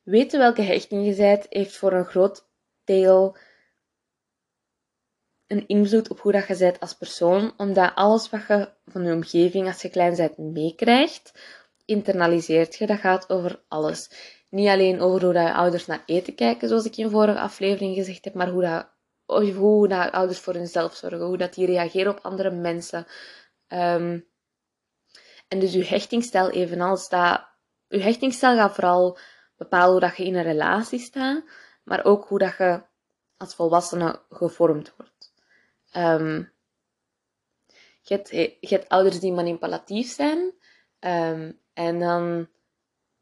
weten 0.03 0.38
welke 0.38 0.62
hechting 0.62 1.07
je 1.07 1.14
bent, 1.14 1.47
heeft 1.49 1.77
voor 1.77 1.92
een 1.92 2.05
groot 2.05 2.49
deel 2.85 3.37
een 5.47 5.66
invloed 5.66 6.11
op 6.11 6.20
hoe 6.20 6.33
dat 6.33 6.47
je 6.47 6.57
bent 6.57 6.81
als 6.81 6.94
persoon, 6.94 7.55
omdat 7.57 7.94
alles 7.94 8.31
wat 8.31 8.47
je 8.49 8.73
van 8.87 9.05
je 9.05 9.12
omgeving 9.12 9.66
als 9.66 9.83
je 9.83 9.88
klein 9.88 10.16
bent 10.16 10.38
meekrijgt, 10.38 11.33
internaliseert 11.85 12.77
je. 12.77 12.87
Dat 12.87 12.99
gaat 12.99 13.31
over 13.31 13.64
alles. 13.68 14.11
Niet 14.51 14.68
alleen 14.68 15.01
over 15.01 15.25
hoe 15.25 15.33
dat 15.33 15.47
je 15.47 15.55
ouders 15.55 15.87
naar 15.87 16.03
eten 16.07 16.35
kijken, 16.35 16.68
zoals 16.68 16.85
ik 16.85 16.97
in 16.97 17.11
vorige 17.11 17.40
aflevering 17.40 17.94
gezegd 17.94 18.25
heb, 18.25 18.35
maar 18.35 18.51
hoe 18.51 18.62
dat, 18.62 18.88
hoe 19.55 20.11
ouders 20.11 20.38
voor 20.38 20.55
hunzelf 20.55 20.94
zorgen, 20.94 21.27
hoe 21.27 21.38
dat 21.38 21.55
die 21.55 21.66
reageren 21.66 22.12
op 22.12 22.18
andere 22.23 22.51
mensen. 22.51 23.07
Um, 23.68 24.33
en 25.55 25.61
dus 25.61 25.73
je 25.73 25.85
hechtingsstijl 25.85 26.51
evenals 26.51 27.09
dat... 27.09 27.47
Je 27.88 28.01
hechtingsstijl 28.01 28.57
gaat 28.57 28.75
vooral 28.75 29.19
bepalen 29.57 29.90
hoe 29.90 30.01
dat 30.01 30.17
je 30.17 30.25
in 30.25 30.35
een 30.35 30.43
relatie 30.43 30.99
staat, 30.99 31.45
maar 31.85 32.05
ook 32.05 32.29
hoe 32.29 32.38
dat 32.38 32.57
je 32.59 32.83
als 33.37 33.55
volwassene 33.55 34.23
gevormd 34.31 34.95
wordt. 34.97 35.33
Um, 35.97 36.53
je, 38.01 38.14
hebt, 38.14 38.31
je 38.61 38.75
hebt 38.75 38.88
ouders 38.88 39.21
die 39.21 39.33
manipulatief 39.33 40.12
zijn. 40.12 40.53
Ehm, 40.99 41.53
en 41.73 41.99
dan 41.99 42.49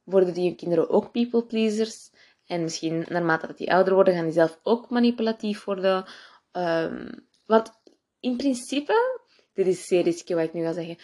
worden 0.03 0.35
die 0.35 0.55
kinderen 0.55 0.91
ook 0.91 1.13
people 1.13 1.45
pleasers. 1.45 2.11
En 2.47 2.63
misschien 2.63 3.07
naarmate 3.09 3.47
dat 3.47 3.59
die 3.59 3.73
ouder 3.73 3.95
worden, 3.95 4.15
gaan 4.15 4.25
die 4.25 4.33
zelf 4.33 4.61
ook 4.63 4.91
manipulatief 4.91 5.65
worden. 5.65 6.05
Um, 6.53 7.27
want 7.47 7.73
in 8.21 8.37
principe, 8.37 9.21
dit 9.53 9.67
is 9.67 9.87
zeer 9.87 10.03
risky 10.03 10.35
wat 10.35 10.45
ik 10.45 10.53
nu 10.53 10.63
ga 10.63 10.73
zeggen. 10.73 10.99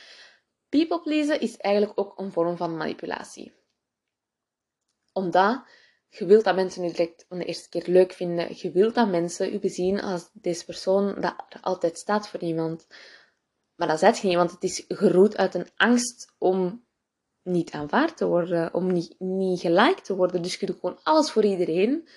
People 0.68 1.00
pleasen 1.00 1.40
is 1.40 1.57
eigenlijk 1.57 1.98
ook 2.00 2.18
een 2.18 2.33
vorm 2.33 2.57
van 2.57 2.76
manipulatie. 2.76 3.52
Omdat 5.12 5.66
je 6.09 6.26
wilt 6.26 6.44
dat 6.44 6.54
mensen 6.54 6.83
je 6.83 6.90
direct 6.90 7.24
van 7.28 7.38
de 7.38 7.44
eerste 7.44 7.68
keer 7.68 7.85
leuk 7.87 8.12
vinden. 8.12 8.57
Je 8.57 8.70
wilt 8.70 8.94
dat 8.94 9.09
mensen 9.09 9.54
u 9.54 9.59
bezien 9.59 10.00
als 10.00 10.31
deze 10.33 10.64
persoon 10.64 11.20
dat 11.20 11.35
altijd 11.61 11.98
staat 11.98 12.28
voor 12.28 12.40
iemand. 12.40 12.87
Maar 13.74 13.88
dat 13.88 13.98
zet 13.98 14.18
je 14.18 14.26
niet, 14.26 14.37
want 14.37 14.50
het 14.50 14.62
is 14.62 14.85
geroet 14.88 15.37
uit 15.37 15.54
een 15.54 15.68
angst 15.76 16.35
om 16.38 16.87
niet 17.42 17.70
aanvaard 17.70 18.16
te 18.16 18.26
worden, 18.26 18.74
om 18.74 18.92
niet, 18.92 19.14
niet 19.18 19.61
geliked 19.61 20.04
te 20.04 20.16
worden. 20.16 20.42
Dus 20.42 20.57
je 20.57 20.66
doet 20.66 20.78
gewoon 20.81 21.00
alles 21.02 21.31
voor 21.31 21.44
iedereen. 21.44 22.09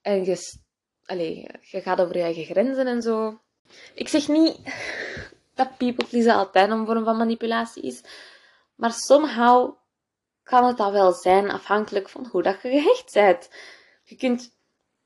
En 0.00 0.24
je, 0.24 0.60
allez, 1.04 1.46
je 1.60 1.80
gaat 1.80 2.00
over 2.00 2.16
je 2.16 2.22
eigen 2.22 2.44
grenzen 2.44 2.86
en 2.86 3.02
zo. 3.02 3.40
Ik 3.94 4.08
zeg 4.08 4.28
niet 4.28 4.58
dat 5.54 5.76
people 5.76 6.34
altijd 6.34 6.70
een 6.70 6.86
vorm 6.86 7.04
van 7.04 7.16
manipulatie 7.16 7.82
is. 7.82 8.02
Maar 8.74 8.92
somehow 8.92 9.74
kan 10.42 10.64
het 10.64 10.76
dat 10.76 10.92
wel 10.92 11.12
zijn, 11.12 11.50
afhankelijk 11.50 12.08
van 12.08 12.26
hoe 12.30 12.42
dat 12.42 12.62
je 12.62 12.68
gehecht 12.68 13.12
bent. 13.12 13.50
Je 14.02 14.16
kunt 14.16 14.56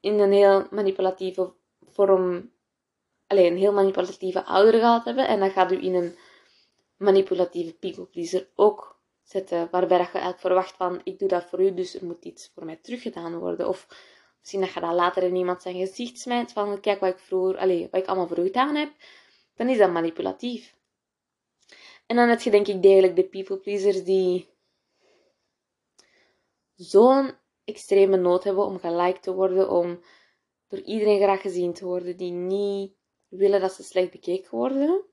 in 0.01 0.19
een 0.19 0.33
heel 0.33 0.67
manipulatieve 0.71 1.53
vorm, 1.91 2.53
alleen 3.27 3.53
een 3.53 3.59
heel 3.59 3.73
manipulatieve 3.73 4.45
ouder 4.45 4.81
gehad 4.81 5.05
hebben, 5.05 5.29
en 5.29 5.41
dan 5.41 5.51
gaat 5.51 5.73
u 5.73 5.83
in 5.83 5.95
een 5.95 6.17
manipulatieve 6.97 7.75
people 7.75 8.05
pleaser 8.05 8.49
ook 8.55 8.99
zetten, 9.23 9.69
waarbij 9.71 9.99
dat 9.99 10.07
je 10.07 10.13
eigenlijk 10.13 10.41
verwacht 10.41 10.77
van, 10.77 11.01
ik 11.05 11.19
doe 11.19 11.29
dat 11.29 11.45
voor 11.45 11.61
u, 11.61 11.75
dus 11.75 11.95
er 11.95 12.05
moet 12.05 12.25
iets 12.25 12.51
voor 12.55 12.65
mij 12.65 12.79
teruggedaan 12.83 13.39
worden. 13.39 13.69
Of 13.69 13.87
misschien 14.39 14.61
dat 14.61 14.73
je 14.73 14.81
dat 14.81 14.95
later 14.95 15.23
in 15.23 15.37
iemand 15.37 15.63
zijn 15.63 15.77
gezicht 15.87 16.19
smijt, 16.19 16.53
van, 16.53 16.81
kijk 16.81 17.01
wat 17.01 17.11
ik 17.11 17.19
vroeger, 17.19 17.59
allez, 17.59 17.91
wat 17.91 18.01
ik 18.01 18.07
allemaal 18.07 18.27
voor 18.27 18.39
u 18.39 18.43
gedaan 18.43 18.75
heb, 18.75 18.91
dan 19.59 19.69
is 19.69 19.79
dat 19.79 19.91
manipulatief. 19.91 20.77
En 22.07 22.17
dan 22.17 22.29
heb 22.29 22.41
je 22.41 22.51
denk 22.51 22.67
ik 22.67 22.83
degelijk 22.83 23.17
de 23.17 23.29
people 23.29 23.59
pleasers 23.59 24.05
die 24.05 24.49
zo'n 26.75 27.35
extreme 27.65 28.17
nood 28.17 28.45
hebben 28.45 28.65
om 28.65 28.79
geliked 28.79 29.23
te 29.23 29.35
worden, 29.35 29.71
om 29.71 30.03
door 30.69 30.81
iedereen 30.81 31.21
graag 31.21 31.41
gezien 31.41 31.73
te 31.73 31.85
worden, 31.85 32.17
die 32.17 32.33
niet 32.33 32.97
willen 33.29 33.61
dat 33.61 33.73
ze 33.73 33.83
slecht 33.83 34.11
bekeken 34.11 34.59
worden. 34.59 35.05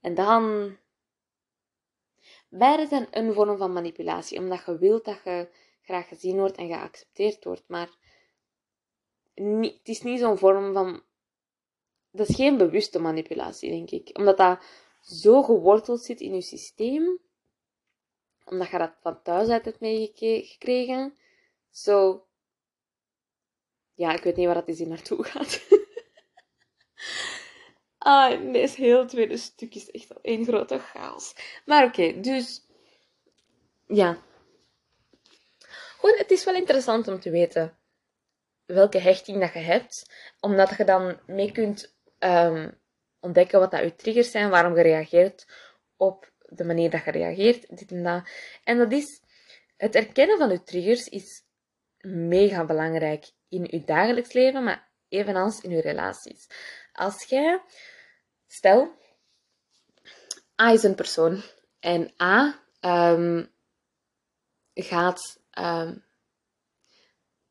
En 0.00 0.14
dan. 0.14 0.76
Beide 2.48 2.86
zijn 2.86 3.06
een 3.10 3.32
vorm 3.32 3.56
van 3.56 3.72
manipulatie, 3.72 4.38
omdat 4.38 4.64
je 4.66 4.78
wilt 4.78 5.04
dat 5.04 5.20
je 5.24 5.48
graag 5.82 6.08
gezien 6.08 6.36
wordt 6.36 6.56
en 6.56 6.66
geaccepteerd 6.66 7.44
wordt. 7.44 7.64
Maar 7.66 7.90
niet, 9.34 9.78
het 9.78 9.88
is 9.88 10.02
niet 10.02 10.18
zo'n 10.18 10.38
vorm 10.38 10.72
van. 10.72 11.08
Dat 12.10 12.28
is 12.28 12.36
geen 12.36 12.56
bewuste 12.56 12.98
manipulatie, 12.98 13.70
denk 13.70 13.90
ik. 13.90 14.18
Omdat 14.18 14.36
dat 14.36 14.62
zo 15.00 15.42
geworteld 15.42 16.02
zit 16.02 16.20
in 16.20 16.34
je 16.34 16.42
systeem 16.42 17.20
omdat 18.50 18.70
je 18.70 18.78
dat 18.78 18.92
van 19.00 19.22
thuis 19.22 19.48
uit 19.48 19.64
hebt 19.64 19.80
meegekregen. 19.80 21.18
Zo, 21.70 22.26
ja, 23.94 24.12
ik 24.12 24.22
weet 24.22 24.36
niet 24.36 24.46
waar 24.46 24.54
dat 24.54 24.68
is 24.68 24.78
hier 24.78 24.88
naartoe 24.88 25.24
gaat. 25.24 25.68
ah, 27.98 28.52
deze 28.52 28.80
heel 28.80 29.06
tweede 29.06 29.36
stuk 29.36 29.74
is 29.74 29.90
echt 29.90 30.14
al 30.14 30.20
één 30.22 30.44
grote 30.44 30.78
chaos. 30.78 31.34
Maar 31.64 31.84
oké, 31.84 32.20
dus, 32.20 32.62
ja. 33.86 34.22
Gewoon, 35.98 36.18
het 36.18 36.30
is 36.30 36.44
wel 36.44 36.54
interessant 36.54 37.08
om 37.08 37.20
te 37.20 37.30
weten 37.30 37.78
welke 38.66 38.98
hechting 38.98 39.40
dat 39.40 39.52
je 39.52 39.58
hebt, 39.58 40.10
omdat 40.40 40.76
je 40.76 40.84
dan 40.84 41.20
mee 41.26 41.52
kunt 41.52 41.98
um, 42.20 42.80
ontdekken 43.20 43.60
wat 43.60 43.70
dat 43.70 43.80
je 43.80 43.94
triggers 43.94 44.30
zijn, 44.30 44.50
waarom 44.50 44.76
je 44.76 44.82
reageert 44.82 45.46
op 45.96 46.32
de 46.40 46.64
manier 46.64 46.90
dat 46.90 47.04
je 47.04 47.10
reageert, 47.10 47.76
dit 47.78 47.90
en 47.90 48.02
dat. 48.02 48.28
En 48.64 48.78
dat 48.78 48.92
is, 48.92 49.22
het 49.76 49.94
erkennen 49.94 50.38
van 50.38 50.50
je 50.50 50.62
triggers 50.62 51.08
is 51.08 51.44
mega 52.00 52.64
belangrijk 52.64 53.30
in 53.48 53.66
je 53.70 53.84
dagelijks 53.84 54.32
leven, 54.32 54.64
maar 54.64 54.88
evenals 55.08 55.60
in 55.60 55.70
je 55.70 55.80
relaties. 55.80 56.46
Als 56.92 57.24
jij, 57.24 57.62
stel, 58.46 58.98
A 60.62 60.72
is 60.72 60.82
een 60.82 60.94
persoon 60.94 61.42
en 61.80 62.14
A 62.22 62.64
um, 62.80 63.52
gaat 64.74 65.40
um, 65.58 66.04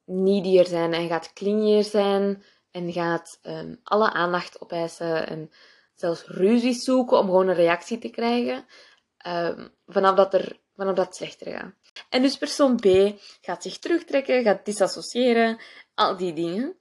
needier 0.04 0.66
zijn 0.66 0.94
en 0.94 1.08
gaat 1.08 1.34
clingier 1.34 1.84
zijn 1.84 2.44
en 2.72 2.92
gaat 2.92 3.40
um, 3.44 3.80
alle 3.84 4.12
aandacht 4.12 4.62
opeisen 4.62 5.28
en 5.28 5.52
zelfs 5.94 6.24
ruzie 6.26 6.74
zoeken 6.74 7.18
om 7.18 7.26
gewoon 7.26 7.48
een 7.48 7.56
reactie 7.56 7.98
te 7.98 8.10
krijgen, 8.10 8.66
um, 9.28 9.74
vanaf, 9.88 10.16
dat 10.16 10.34
er, 10.34 10.60
vanaf 10.76 10.96
dat 10.96 11.06
het 11.06 11.16
slechter 11.16 11.52
gaat. 11.52 11.74
En 12.10 12.22
dus 12.22 12.38
persoon 12.38 12.76
B 12.76 12.88
gaat 13.42 13.64
zich 13.64 13.78
terugtrekken, 13.78 14.44
gaat 14.44 14.66
disassociëren, 14.66 15.60
al 15.96 16.18
die 16.18 16.34
dingen. 16.34 16.78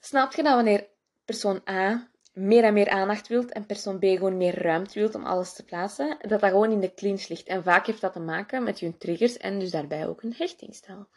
Snap 0.00 0.34
je 0.34 0.42
dat 0.42 0.54
wanneer 0.54 0.86
persoon 1.24 1.60
A 1.68 2.08
meer 2.32 2.64
en 2.64 2.72
meer 2.72 2.88
aandacht 2.88 3.28
wilt 3.28 3.52
en 3.52 3.66
persoon 3.66 3.98
B 3.98 4.02
gewoon 4.02 4.36
meer 4.36 4.62
ruimte 4.62 4.98
wilt 4.98 5.14
om 5.14 5.24
alles 5.24 5.52
te 5.52 5.64
plaatsen, 5.64 6.16
dat 6.20 6.40
dat 6.40 6.50
gewoon 6.50 6.70
in 6.70 6.80
de 6.80 6.94
clinch 6.94 7.28
ligt. 7.28 7.46
En 7.46 7.62
vaak 7.62 7.86
heeft 7.86 8.00
dat 8.00 8.12
te 8.12 8.20
maken 8.20 8.62
met 8.62 8.80
je 8.80 8.96
triggers 8.96 9.36
en 9.36 9.58
dus 9.58 9.70
daarbij 9.70 10.06
ook 10.06 10.22
een 10.22 10.34
hechtingstijl. 10.36 11.08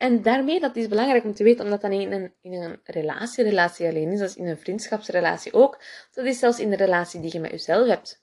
En 0.00 0.22
daarmee, 0.22 0.60
dat 0.60 0.76
is 0.76 0.88
belangrijk 0.88 1.24
om 1.24 1.34
te 1.34 1.44
weten, 1.44 1.64
omdat 1.64 1.80
dat 1.80 1.90
in 1.90 2.12
een, 2.12 2.34
in 2.40 2.52
een 2.52 2.80
relatie, 2.84 3.44
relatie 3.44 3.88
alleen 3.88 4.10
is, 4.10 4.18
dat 4.18 4.28
is 4.28 4.36
in 4.36 4.46
een 4.46 4.58
vriendschapsrelatie 4.58 5.52
ook. 5.52 5.82
Dat 6.12 6.24
is 6.24 6.38
zelfs 6.38 6.58
in 6.58 6.70
de 6.70 6.76
relatie 6.76 7.20
die 7.20 7.32
je 7.32 7.40
met 7.40 7.50
jezelf 7.50 7.88
hebt. 7.88 8.22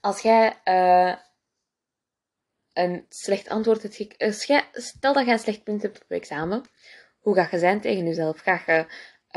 Als 0.00 0.20
jij 0.20 0.60
uh, 0.64 1.16
een 2.72 3.06
slecht 3.08 3.48
antwoord 3.48 3.82
hebt, 3.82 4.46
jij, 4.46 4.68
stel 4.72 5.12
dat 5.12 5.24
jij 5.24 5.32
een 5.32 5.38
slecht 5.38 5.62
punt 5.62 5.82
hebt 5.82 6.02
op 6.02 6.08
je 6.08 6.14
examen, 6.14 6.64
hoe 7.20 7.34
ga 7.34 7.48
je 7.50 7.58
zijn 7.58 7.80
tegen 7.80 8.04
jezelf? 8.04 8.38
Ga 8.40 8.62
je 8.66 8.86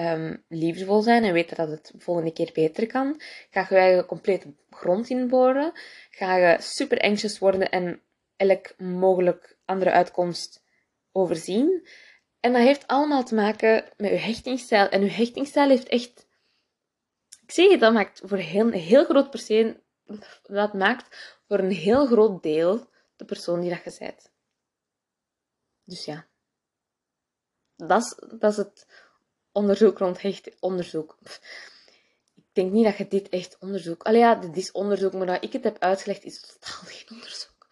um, 0.03 0.43
liefdevol 0.47 1.01
zijn 1.01 1.23
en 1.23 1.33
weten 1.33 1.57
dat 1.57 1.69
het 1.69 1.89
de 1.93 1.99
volgende 1.99 2.33
keer 2.33 2.49
beter 2.53 2.87
kan? 2.87 3.21
Ga 3.49 3.67
je 3.69 3.95
je 3.95 4.05
compleet 4.05 4.45
grond 4.69 5.09
inboren? 5.09 5.71
Ga 6.09 6.35
je 6.35 6.57
super 6.61 6.99
anxious 6.99 7.39
worden 7.39 7.69
en 7.69 8.01
elk 8.35 8.79
mogelijk 8.79 9.57
andere 9.65 9.91
uitkomst 9.91 10.62
overzien? 11.13 11.87
En 12.39 12.53
dat 12.53 12.61
heeft 12.61 12.87
allemaal 12.87 13.23
te 13.23 13.35
maken 13.35 13.89
met 13.97 14.09
je 14.09 14.17
hechtingsstijl. 14.17 14.89
En 14.89 15.01
je 15.01 15.09
hechtingsstijl 15.09 15.69
heeft 15.69 15.87
echt... 15.87 16.27
Ik 17.41 17.51
zeg 17.51 17.71
het, 17.71 17.79
dat 17.79 17.93
maakt 17.93 18.21
voor 18.25 18.37
een 18.37 18.73
heel 18.73 19.05
groot 19.05 19.29
persoon, 19.29 19.81
dat 20.41 20.73
maakt 20.73 21.37
voor 21.47 21.59
een 21.59 21.71
heel 21.71 22.05
groot 22.05 22.43
deel 22.43 22.89
de 23.15 23.25
persoon 23.25 23.61
die 23.61 23.69
dat 23.69 23.83
je 23.83 23.95
bent. 23.99 24.31
Dus 25.83 26.05
ja. 26.05 26.27
Dat 27.75 28.01
is, 28.01 28.37
dat 28.39 28.51
is 28.51 28.57
het 28.57 28.87
onderzoek 29.51 29.97
rond 29.97 30.21
hecht 30.21 30.59
onderzoek. 30.59 31.17
Ik 32.35 32.45
denk 32.53 32.71
niet 32.71 32.85
dat 32.85 32.97
je 32.97 33.07
dit 33.07 33.29
echt 33.29 33.57
onderzoek... 33.59 34.03
Allee 34.03 34.19
ja, 34.19 34.35
dit 34.35 34.57
is 34.57 34.71
onderzoek, 34.71 35.13
maar 35.13 35.25
dat 35.25 35.43
ik 35.43 35.53
het 35.53 35.63
heb 35.63 35.79
uitgelegd 35.79 36.23
is 36.23 36.41
totaal 36.41 36.81
geen 36.83 37.09
onderzoek. 37.09 37.67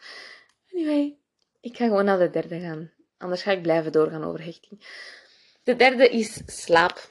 Anyway, 0.74 1.18
ik 1.60 1.78
ga 1.78 1.86
gewoon 1.86 2.06
naar 2.06 2.20
de 2.20 2.30
derde 2.30 2.60
gaan. 2.60 2.92
Anders 3.22 3.42
ga 3.42 3.52
ik 3.52 3.62
blijven 3.62 3.92
doorgaan 3.92 4.24
over 4.24 4.44
hechting. 4.44 4.86
De 5.64 5.76
derde 5.76 6.10
is 6.10 6.42
slaap. 6.46 7.10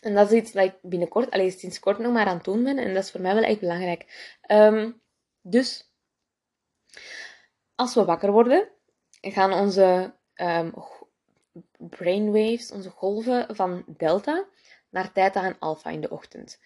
En 0.00 0.14
dat 0.14 0.32
is 0.32 0.38
iets 0.38 0.52
dat 0.52 0.64
ik 0.64 0.74
binnenkort, 0.82 1.30
alleen 1.30 1.50
sinds 1.50 1.78
kort 1.78 1.98
nog 1.98 2.12
maar 2.12 2.26
aan 2.26 2.36
het 2.36 2.44
doen 2.44 2.64
ben. 2.64 2.78
En 2.78 2.94
dat 2.94 3.04
is 3.04 3.10
voor 3.10 3.20
mij 3.20 3.34
wel 3.34 3.42
echt 3.42 3.60
belangrijk. 3.60 4.36
Um, 4.50 5.00
dus, 5.40 5.92
als 7.74 7.94
we 7.94 8.04
wakker 8.04 8.32
worden, 8.32 8.68
gaan 9.20 9.52
onze 9.52 10.14
um, 10.34 10.74
brainwaves, 11.78 12.70
onze 12.70 12.90
golven 12.90 13.56
van 13.56 13.84
delta, 13.86 14.44
naar 14.90 15.12
theta 15.12 15.44
en 15.44 15.58
alpha 15.58 15.90
in 15.90 16.00
de 16.00 16.10
ochtend. 16.10 16.60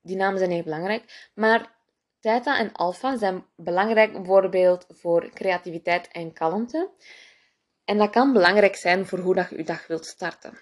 Die 0.00 0.16
namen 0.16 0.38
zijn 0.38 0.50
heel 0.50 0.62
belangrijk. 0.62 1.30
Maar 1.34 1.74
theta 2.20 2.58
en 2.58 2.72
alpha 2.72 3.16
zijn 3.16 3.46
belangrijk 3.56 4.12
bijvoorbeeld 4.12 4.86
voor 4.88 5.28
creativiteit 5.28 6.08
en 6.08 6.32
kalmte. 6.32 6.90
En 7.84 7.98
dat 7.98 8.10
kan 8.10 8.32
belangrijk 8.32 8.76
zijn 8.76 9.06
voor 9.06 9.18
hoe 9.18 9.34
dat 9.34 9.50
je 9.50 9.56
je 9.56 9.64
dag 9.64 9.86
wilt 9.86 10.06
starten. 10.06 10.58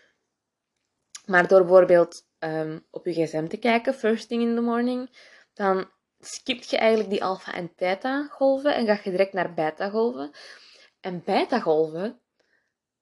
Maar 1.26 1.48
door 1.48 1.61
bijvoorbeeld 1.61 2.26
um, 2.38 2.87
op 2.90 3.06
je 3.06 3.12
gsm 3.12 3.46
te 3.46 3.56
kijken, 3.56 3.94
first 3.94 4.28
thing 4.28 4.42
in 4.42 4.54
the 4.54 4.61
morning, 4.61 5.16
dan 5.54 5.90
skipt 6.18 6.70
je 6.70 6.76
eigenlijk 6.76 7.11
die 7.11 7.24
alpha- 7.24 7.54
en 7.54 7.74
theta-golven 7.74 8.74
en 8.74 8.87
ga 8.87 9.00
je 9.04 9.11
direct 9.11 9.33
naar 9.33 9.54
beta-golven. 9.54 10.30
En 11.00 11.22
beta-golven, 11.24 12.20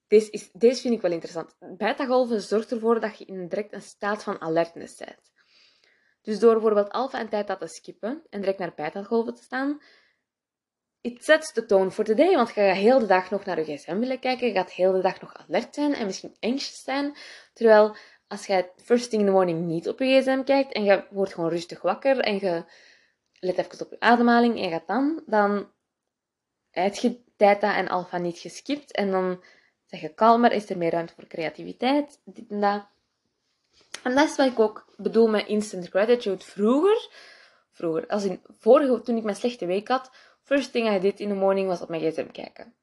deze, 0.07 0.31
is, 0.31 0.81
vind 0.81 0.95
ik 0.95 1.01
wel 1.01 1.13
interessant. 1.13 1.57
Beta-golven 1.77 2.41
zorgt 2.41 2.73
ervoor 2.73 3.01
dat 3.01 3.19
je 3.19 3.25
in 3.25 3.49
direct 3.49 3.73
een 3.73 3.83
staat 3.83 4.23
van 4.23 4.41
alertness 4.41 4.97
bent. 4.97 5.33
Dus 6.23 6.39
door 6.39 6.53
bijvoorbeeld 6.53 6.91
alfa 6.91 7.19
en 7.19 7.29
theta 7.29 7.57
te 7.57 7.67
skippen 7.67 8.23
en 8.31 8.41
direct 8.41 8.59
naar 8.59 8.75
beta-golven 8.75 9.35
te 9.35 9.43
staan, 9.43 9.81
it 11.11 11.25
sets 11.25 11.53
the 11.53 11.65
tone 11.65 11.91
for 11.91 12.05
the 12.05 12.15
day. 12.15 12.35
Want 12.35 12.49
je 12.49 12.55
gaat 12.55 12.77
heel 12.77 12.99
de 12.99 13.07
dag 13.07 13.31
nog 13.31 13.45
naar 13.45 13.59
je 13.59 13.77
gsm 13.77 13.99
willen 13.99 14.19
kijken, 14.19 14.47
je 14.47 14.53
gaat 14.53 14.73
heel 14.73 14.93
de 14.93 15.01
dag 15.01 15.21
nog 15.21 15.35
alert 15.37 15.75
zijn 15.75 15.95
en 15.95 16.07
misschien 16.07 16.37
anxious 16.41 16.83
zijn. 16.83 17.17
Terwijl 17.53 17.97
als 18.29 18.47
je 18.47 18.71
first 18.77 19.11
thing 19.11 19.23
in 19.23 19.29
the 19.29 19.33
morning 19.33 19.67
niet 19.67 19.89
op 19.89 19.99
je 19.99 20.21
gsm 20.21 20.43
kijkt 20.43 20.73
en 20.73 20.85
je 20.85 21.05
wordt 21.11 21.35
gewoon 21.35 21.51
rustig 21.51 21.83
wakker 21.83 22.19
en 22.19 22.35
je 22.35 22.65
let 23.41 23.59
even 23.59 23.81
op 23.81 23.91
je 23.91 24.01
ademhaling 24.01 24.57
en 24.57 24.63
je 24.63 24.69
gaat 24.69 24.87
dan, 24.87 25.23
dan 25.27 25.71
heb 26.71 26.95
je 26.95 27.21
theta 27.37 27.77
en 27.77 27.89
alfa 27.89 28.19
niet 28.19 28.39
geskipt 28.39 28.93
en 28.93 29.11
dan 29.11 29.43
zeg 29.85 30.01
je 30.01 30.15
kalmer, 30.15 30.53
is 30.53 30.71
er 30.71 30.79
meer 30.79 30.91
ruimte 30.91 31.15
voor 31.15 31.27
creativiteit, 31.27 32.21
dit 32.25 32.49
en 32.49 32.61
dat. 32.61 32.87
En 34.03 34.15
dat 34.15 34.29
is 34.29 34.37
wat 34.37 34.47
ik 34.47 34.59
ook 34.59 34.93
bedoel 34.97 35.29
met 35.29 35.47
instant 35.47 35.89
gratitude. 35.89 36.45
Vroeger, 36.45 37.09
vroeger, 37.71 38.07
als 38.07 38.25
in 38.25 38.43
vorige, 38.59 39.01
toen 39.01 39.17
ik 39.17 39.23
mijn 39.23 39.37
slechte 39.37 39.67
week 39.67 39.89
had, 39.89 40.11
first 40.49 40.73
thing 40.73 40.89
I 40.89 40.99
did 40.99 41.21
in 41.21 41.29
the 41.29 41.35
morning 41.35 41.67
was 41.69 41.81
op 41.81 41.89
mijn 41.89 42.03
gsm 42.03 42.31
kijken. 42.31 42.75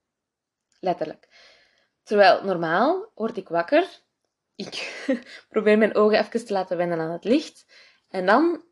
Letterlijk. 0.79 1.27
Terwijl 2.03 2.43
normaal 2.43 3.11
word 3.15 3.37
ik 3.37 3.49
wakker, 3.49 4.01
ik 4.55 5.05
probeer 5.53 5.77
mijn 5.77 5.95
ogen 5.95 6.19
even 6.19 6.45
te 6.45 6.53
laten 6.53 6.77
wennen 6.77 6.99
aan 6.99 7.11
het 7.11 7.23
licht, 7.23 7.65
en 8.09 8.25
dan 8.25 8.63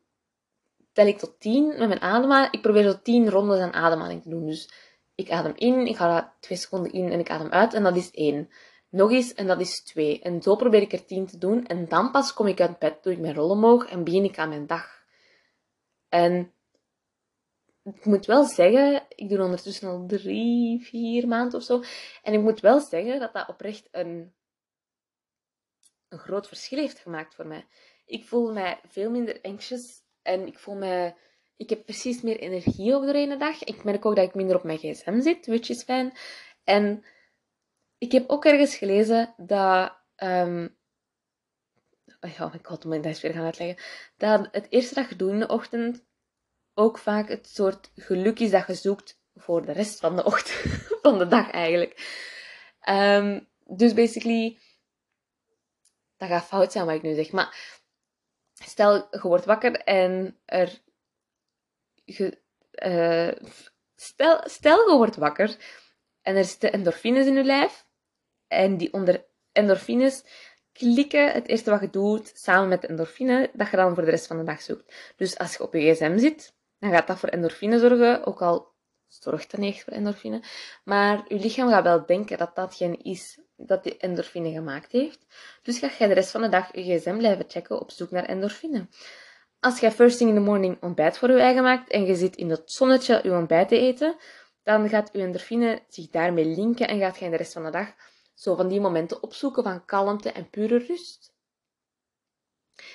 tel 0.92 1.06
ik 1.06 1.18
tot 1.18 1.40
10 1.40 1.66
met 1.66 1.88
mijn 1.88 2.00
ademhaling. 2.00 2.52
Ik 2.52 2.62
probeer 2.62 2.84
tot 2.84 3.04
10 3.04 3.30
rondes 3.30 3.60
aan 3.60 3.72
ademhaling 3.72 4.22
te 4.22 4.28
doen. 4.28 4.46
Dus 4.46 4.70
ik 5.14 5.30
adem 5.30 5.52
in, 5.56 5.86
ik 5.86 5.96
ga 5.96 6.34
2 6.40 6.58
seconden 6.58 6.92
in 6.92 7.12
en 7.12 7.18
ik 7.18 7.30
adem 7.30 7.50
uit 7.50 7.74
en 7.74 7.82
dat 7.82 7.96
is 7.96 8.10
1 8.10 8.50
nog 8.94 9.10
eens 9.10 9.34
en 9.34 9.46
dat 9.46 9.60
is 9.60 9.82
2. 9.82 10.20
En 10.20 10.42
zo 10.42 10.56
probeer 10.56 10.80
ik 10.80 10.92
er 10.92 11.04
10 11.04 11.26
te 11.26 11.38
doen. 11.38 11.66
En 11.66 11.88
dan 11.88 12.10
pas 12.10 12.34
kom 12.34 12.46
ik 12.46 12.60
uit 12.60 12.78
bed, 12.78 13.02
doe 13.02 13.12
ik 13.12 13.18
mijn 13.18 13.34
rol 13.34 13.50
omhoog 13.50 13.86
en 13.86 14.04
begin 14.04 14.24
ik 14.24 14.38
aan 14.38 14.48
mijn 14.48 14.66
dag. 14.66 15.02
En 16.08 16.52
ik 17.84 18.04
moet 18.04 18.26
wel 18.26 18.44
zeggen, 18.44 19.06
ik 19.08 19.28
doe 19.28 19.42
ondertussen 19.42 19.88
al 19.88 20.06
drie, 20.06 20.84
vier 20.84 21.28
maanden 21.28 21.58
of 21.58 21.64
zo. 21.64 21.82
En 22.22 22.32
ik 22.32 22.40
moet 22.40 22.60
wel 22.60 22.80
zeggen 22.80 23.20
dat 23.20 23.32
dat 23.32 23.48
oprecht 23.48 23.88
een, 23.90 24.34
een 26.08 26.18
groot 26.18 26.48
verschil 26.48 26.78
heeft 26.78 26.98
gemaakt 26.98 27.34
voor 27.34 27.46
mij. 27.46 27.66
Ik 28.06 28.24
voel 28.24 28.52
mij 28.52 28.80
veel 28.88 29.10
minder 29.10 29.38
anxious 29.42 30.02
en 30.22 30.46
ik 30.46 30.58
voel 30.58 30.74
mij... 30.74 31.16
Ik 31.56 31.70
heb 31.70 31.84
precies 31.84 32.22
meer 32.22 32.38
energie 32.38 32.94
over 32.94 33.12
de 33.12 33.18
ene 33.18 33.36
dag. 33.36 33.64
Ik 33.64 33.84
merk 33.84 34.06
ook 34.06 34.16
dat 34.16 34.28
ik 34.28 34.34
minder 34.34 34.56
op 34.56 34.62
mijn 34.62 34.78
gsm 34.78 35.20
zit, 35.20 35.46
which 35.46 35.68
is 35.68 35.82
fijn. 35.82 36.12
En 36.64 37.04
ik 37.98 38.12
heb 38.12 38.30
ook 38.30 38.44
ergens 38.44 38.76
gelezen 38.76 39.34
dat. 39.36 39.92
Um, 40.16 40.76
ja, 42.20 42.52
ik 42.52 42.66
had 42.66 42.82
het 42.82 43.04
eens 43.04 43.20
weer 43.20 43.32
gaan 43.32 43.44
uitleggen. 43.44 43.84
Dat 44.16 44.48
het 44.52 44.66
eerste 44.70 44.94
dat 44.94 45.08
je 45.08 45.16
doet 45.16 45.30
in 45.30 45.38
de 45.38 45.48
ochtend 45.48 46.04
ook 46.74 46.98
vaak 46.98 47.28
het 47.28 47.48
soort 47.48 47.90
geluk 47.94 48.38
is 48.38 48.50
dat 48.50 48.66
je 48.66 48.74
zoekt 48.74 49.20
voor 49.34 49.66
de 49.66 49.72
rest 49.72 50.00
van 50.00 50.16
de 50.16 50.24
ochtend, 50.24 50.72
van 51.02 51.18
de 51.18 51.26
dag 51.26 51.50
eigenlijk. 51.50 52.22
Um, 52.88 53.48
dus 53.66 53.94
basically, 53.94 54.58
dat 56.16 56.28
gaat 56.28 56.44
fout 56.44 56.72
zijn 56.72 56.86
wat 56.86 56.94
ik 56.94 57.02
nu 57.02 57.14
zeg. 57.14 57.32
Maar 57.32 57.80
stel, 58.52 58.94
je 58.94 59.20
wordt 59.20 59.44
wakker 59.44 59.76
en 59.80 60.38
er. 60.44 60.82
Je, 62.04 62.38
uh, 62.72 63.50
stel, 63.96 64.40
stel, 64.44 64.90
je 64.90 64.96
wordt 64.96 65.16
wakker 65.16 65.56
en 66.22 66.36
er 66.36 66.44
zitten 66.44 66.72
endorfines 66.72 67.26
in 67.26 67.34
je 67.34 67.44
lijf. 67.44 67.86
En 68.48 68.76
die 68.76 68.92
onder 68.92 69.26
endorfines 69.52 70.24
klikken 70.72 71.32
het 71.32 71.48
eerste 71.48 71.70
wat 71.70 71.80
je 71.80 71.90
doet 71.90 72.32
samen 72.34 72.68
met 72.68 72.80
de 72.80 72.86
endorfine, 72.86 73.50
dat 73.52 73.70
je 73.70 73.76
dan 73.76 73.94
voor 73.94 74.04
de 74.04 74.10
rest 74.10 74.26
van 74.26 74.38
de 74.38 74.44
dag 74.44 74.62
zoekt. 74.62 75.14
Dus 75.16 75.38
als 75.38 75.52
je 75.52 75.62
op 75.62 75.74
je 75.74 75.94
gsm 75.94 76.18
zit, 76.18 76.54
dan 76.84 76.92
gaat 76.92 77.06
dat 77.06 77.18
voor 77.18 77.28
endorfine 77.28 77.78
zorgen, 77.78 78.26
ook 78.26 78.42
al 78.42 78.72
zorgt 79.08 79.50
dat 79.50 79.60
niet 79.60 79.74
echt 79.74 79.84
voor 79.84 79.92
endorfine. 79.92 80.42
Maar 80.84 81.24
je 81.28 81.38
lichaam 81.38 81.68
gaat 81.68 81.82
wel 81.82 82.06
denken 82.06 82.38
dat 82.38 82.56
datgene 82.56 82.96
is 82.96 83.38
dat 83.56 83.82
die 83.82 83.96
endorfine 83.96 84.50
gemaakt 84.50 84.92
heeft. 84.92 85.26
Dus 85.62 85.78
ga 85.78 85.90
je 85.98 86.08
de 86.08 86.14
rest 86.14 86.30
van 86.30 86.42
de 86.42 86.48
dag 86.48 86.74
je 86.74 86.82
gsm 86.82 87.16
blijven 87.16 87.44
checken 87.48 87.80
op 87.80 87.90
zoek 87.90 88.10
naar 88.10 88.24
endorfine. 88.24 88.86
Als 89.60 89.80
je 89.80 89.90
first 89.90 90.18
thing 90.18 90.30
in 90.30 90.36
the 90.36 90.42
morning 90.42 90.82
ontbijt 90.82 91.18
voor 91.18 91.30
je 91.30 91.40
eigen 91.40 91.62
maakt 91.62 91.90
en 91.90 92.04
je 92.04 92.14
zit 92.14 92.36
in 92.36 92.50
het 92.50 92.72
zonnetje 92.72 93.20
je 93.22 93.32
ontbijt 93.32 93.68
te 93.68 93.78
eten, 93.78 94.16
dan 94.62 94.88
gaat 94.88 95.10
je 95.12 95.22
endorfine 95.22 95.82
zich 95.88 96.10
daarmee 96.10 96.44
linken 96.44 96.88
en 96.88 96.98
gaat 96.98 97.18
je 97.18 97.30
de 97.30 97.36
rest 97.36 97.52
van 97.52 97.64
de 97.64 97.70
dag 97.70 97.88
zo 98.34 98.54
van 98.54 98.68
die 98.68 98.80
momenten 98.80 99.22
opzoeken 99.22 99.62
van 99.62 99.84
kalmte 99.84 100.32
en 100.32 100.50
pure 100.50 100.78
rust. 100.78 101.33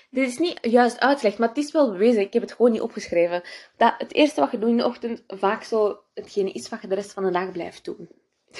Dit 0.10 0.28
is 0.28 0.38
niet 0.38 0.58
juist 0.62 1.00
uitleg, 1.00 1.38
maar 1.38 1.48
het 1.48 1.58
is 1.58 1.72
wel 1.72 1.92
bewezen. 1.92 2.22
Ik 2.22 2.34
heb 2.34 2.42
het 2.42 2.52
gewoon 2.52 2.72
niet 2.72 2.82
opgeschreven. 2.82 3.44
Dat 3.78 3.94
het 3.98 4.14
eerste 4.14 4.40
wat 4.40 4.52
je 4.52 4.60
doet 4.60 4.70
in 4.70 4.78
de 4.78 4.86
ochtend 4.86 5.24
vaak 5.28 5.64
zo 5.64 6.04
hetgene 6.14 6.52
is 6.52 6.70
wat 6.70 6.82
je 6.82 6.88
de 6.88 6.96
rest 6.96 7.14
van 7.14 7.24
de 7.24 7.32
dag 7.32 7.52
blijft 7.52 7.86
doen. 7.86 8.10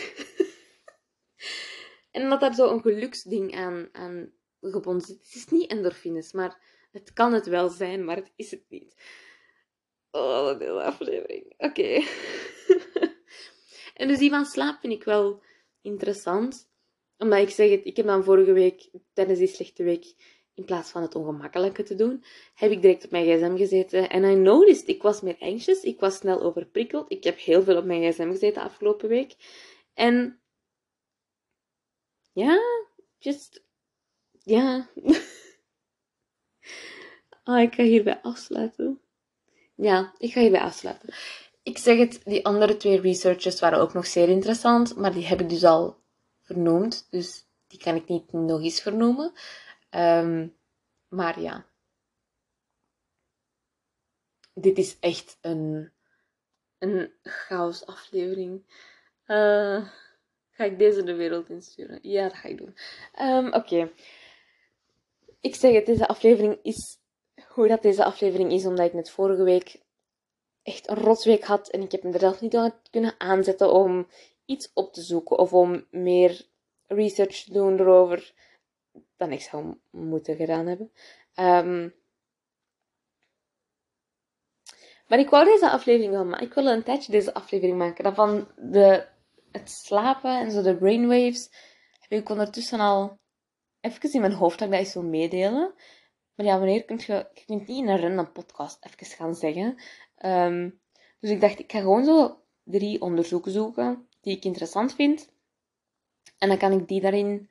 en 2.12 2.30
dat 2.30 2.40
daar 2.40 2.54
zo 2.54 2.72
een 2.72 2.82
geluksding 2.82 3.56
aan, 3.56 3.90
aan 3.92 4.32
gebonden 4.62 5.06
zit. 5.06 5.18
Het 5.18 5.36
is 5.36 5.48
niet 5.48 5.70
endorfines, 5.70 6.32
maar 6.32 6.60
het 6.92 7.14
kan 7.14 7.34
het 7.34 7.46
wel 7.46 7.70
zijn, 7.70 8.06
maar 8.06 8.16
het 8.16 8.32
is 8.36 8.52
het 8.52 8.64
niet. 8.70 8.96
Oh, 10.12 10.46
dat 10.46 10.60
hele 10.60 10.84
aflevering. 10.84 11.54
Oké. 11.58 11.82
en 14.00 14.08
dus 14.08 14.18
die 14.18 14.30
van 14.30 14.46
slaap 14.46 14.80
vind 14.80 14.94
ik 14.94 15.04
wel 15.04 15.44
interessant 15.82 16.70
omdat 17.20 17.40
ik 17.40 17.50
zeg 17.50 17.70
het, 17.70 17.86
ik 17.86 17.96
heb 17.96 18.06
dan 18.06 18.24
vorige 18.24 18.54
week, 18.54 18.90
tijdens 19.14 19.40
die 19.40 19.48
slechte 19.48 19.84
week, 19.84 20.14
in 20.60 20.66
plaats 20.66 20.90
van 20.90 21.02
het 21.02 21.16
ongemakkelijke 21.16 21.84
te 21.84 21.96
doen, 21.96 22.24
heb 22.56 22.72
ik 22.72 22.82
direct 22.82 23.06
op 23.06 23.12
mijn 23.12 23.26
gsm 23.26 23.58
gezeten. 23.58 24.10
En 24.10 24.24
I 24.24 24.36
noticed, 24.36 24.88
ik 24.88 25.02
was 25.02 25.22
meer 25.22 25.36
anxious, 25.40 25.84
ik 25.84 26.00
was 26.00 26.16
snel 26.16 26.42
overprikkeld. 26.42 27.12
Ik 27.12 27.24
heb 27.24 27.40
heel 27.40 27.64
veel 27.64 27.78
op 27.78 27.86
mijn 27.86 28.12
gsm 28.12 28.30
gezeten 28.30 28.62
afgelopen 28.62 29.10
week. 29.10 29.36
En 29.94 30.40
ja, 32.32 32.60
just, 33.18 33.64
ja. 34.44 34.90
oh, 37.44 37.60
ik 37.68 37.74
ga 37.74 37.84
hierbij 37.84 38.20
afsluiten. 38.22 39.02
Ja, 39.76 40.14
ik 40.18 40.32
ga 40.32 40.40
hierbij 40.42 40.62
afsluiten. 40.62 41.14
Ik 41.64 41.78
zeg 41.78 41.98
het, 41.98 42.22
die 42.24 42.46
andere 42.46 42.78
twee 42.78 43.02
researchers 43.02 43.60
waren 43.60 43.80
ook 43.80 43.94
nog 43.94 44.06
zeer 44.06 44.30
interessant, 44.30 44.96
maar 44.96 45.14
die 45.14 45.26
heb 45.26 45.42
ik 45.42 45.50
dus 45.50 45.64
al 45.64 45.98
vernoemd, 46.42 47.08
dus 47.10 47.48
die 47.68 47.80
kan 47.80 47.96
ik 47.96 48.08
niet 48.08 48.32
nog 48.32 48.62
eens 48.62 48.82
vernoemen. 48.82 49.34
Um, 49.90 50.56
maar 51.08 51.40
ja, 51.40 51.66
dit 54.54 54.78
is 54.78 55.00
echt 55.00 55.38
een, 55.42 55.92
een 56.78 57.14
chaos 57.24 57.86
aflevering. 57.86 58.64
Uh, 59.28 59.90
ga 60.50 60.64
ik 60.64 60.80
deze 60.80 61.04
de 61.04 61.16
wereld 61.16 61.50
insturen? 61.50 62.00
Ja, 62.02 62.24
dat 62.24 62.34
ga 62.34 62.48
ik 62.48 62.58
doen. 62.58 62.78
Um, 63.22 63.54
Oké. 63.54 63.92
Ik 65.40 65.56
zeg 65.56 65.74
het, 65.74 65.86
deze 65.86 66.08
aflevering 66.08 66.60
is 66.64 66.98
hoe 67.48 67.68
dat 67.68 67.82
deze 67.82 68.04
aflevering 68.04 68.52
is, 68.52 68.66
omdat 68.66 68.86
ik 68.86 68.94
net 68.94 69.10
vorige 69.10 69.44
week 69.44 69.82
echt 70.64 70.90
een 70.90 70.98
rotsweek 70.98 71.44
had 71.44 71.70
en 71.70 71.82
ik 71.82 71.92
heb 71.92 72.04
me 72.04 72.12
er 72.12 72.20
zelf 72.20 72.42
niet 72.42 72.56
aan 72.56 72.74
kunnen 72.92 73.16
aanzetten 73.18 73.74
om 73.74 74.08
iets 74.46 74.72
op 74.74 74.94
te 74.94 75.02
zoeken 75.02 75.38
of 75.38 75.54
om 75.54 75.86
meer 75.92 76.48
research 76.88 77.44
te 77.44 77.54
doen 77.54 77.80
erover 77.80 78.34
dan 79.18 79.32
ik 79.32 79.42
zou 79.42 79.78
moeten 79.90 80.36
gedaan 80.36 80.68
hebben. 80.68 80.92
Um, 81.36 81.96
maar 85.08 85.20
ik 85.20 85.30
wou 85.30 85.46
deze 85.46 85.70
aflevering 85.70 86.12
wel 86.12 86.26
maken. 86.26 86.46
Ik 86.46 86.54
wil 86.54 86.66
een 86.68 86.84
tijdje 86.84 87.12
deze 87.12 87.34
aflevering 87.34 87.78
maken. 87.78 88.04
Dan 88.04 88.16
van 88.16 88.48
de, 88.56 89.08
het 89.52 89.70
slapen 89.70 90.40
en 90.40 90.52
zo 90.52 90.62
de 90.62 90.78
brainwaves 90.78 91.50
heb 92.00 92.20
ik 92.20 92.30
ondertussen 92.30 92.80
al 92.80 93.20
even 93.82 94.14
in 94.14 94.22
mijn 94.22 94.34
hoofd 94.34 94.60
dat 94.60 94.68
ik 94.68 94.74
dat 94.74 94.84
eens 94.84 94.94
wil 94.94 95.04
meedelen. 95.04 95.74
Maar 96.36 96.46
ja, 96.46 96.58
wanneer 96.58 96.86
kun 96.86 97.00
je... 97.06 97.30
Je 97.34 97.46
kunt 97.46 97.68
niet 97.68 97.78
in 97.78 97.88
een 97.88 98.02
random 98.02 98.32
podcast 98.32 98.86
even 98.86 99.16
gaan 99.16 99.36
zeggen. 99.36 99.82
Um, 100.26 100.80
dus 101.20 101.30
ik 101.30 101.42
dacht, 101.42 101.60
ik 101.60 101.72
ga 101.72 101.80
gewoon 101.80 102.06
zo 102.06 102.44
drie 102.64 103.02
onderzoeken 103.02 103.52
zoeken 103.52 104.08
die 104.22 104.36
ik 104.36 104.44
interessant 104.44 104.96
vind. 104.96 105.32
En 106.38 106.48
dan 106.48 106.58
kan 106.58 106.72
ik 106.72 106.88
die 106.88 107.02
daarin 107.02 107.50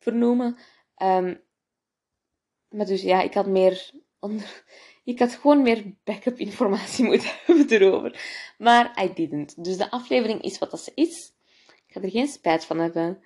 vernoemen. 0.00 0.56
Um, 1.02 1.40
maar 2.68 2.86
dus 2.86 3.02
ja, 3.02 3.22
ik 3.22 3.34
had 3.34 3.46
meer. 3.46 3.90
Onder, 4.18 4.64
ik 5.04 5.18
had 5.18 5.34
gewoon 5.34 5.62
meer 5.62 5.94
backup 6.04 6.38
informatie 6.38 7.04
moeten 7.10 7.30
hebben 7.44 7.68
erover. 7.68 8.20
Maar 8.58 9.02
I 9.04 9.12
didn't. 9.14 9.64
Dus 9.64 9.76
de 9.76 9.90
aflevering 9.90 10.42
is 10.42 10.58
wat 10.58 10.70
dat 10.70 10.80
ze 10.80 10.92
is. 10.94 11.32
Ik 11.86 11.96
ga 11.96 12.00
er 12.00 12.10
geen 12.10 12.28
spijt 12.28 12.64
van 12.64 12.78
hebben. 12.78 13.22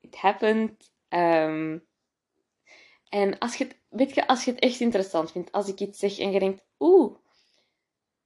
It 0.00 0.16
happened. 0.16 0.90
Um, 1.08 1.86
en 3.08 3.38
als 3.38 3.56
je, 3.56 3.64
het, 3.64 3.76
weet 3.88 4.14
je, 4.14 4.26
als 4.26 4.44
je 4.44 4.50
het 4.50 4.60
echt 4.60 4.80
interessant 4.80 5.32
vindt, 5.32 5.52
als 5.52 5.68
ik 5.68 5.80
iets 5.80 5.98
zeg 5.98 6.18
en 6.18 6.30
je 6.30 6.38
denkt, 6.38 6.64
oeh, 6.78 7.16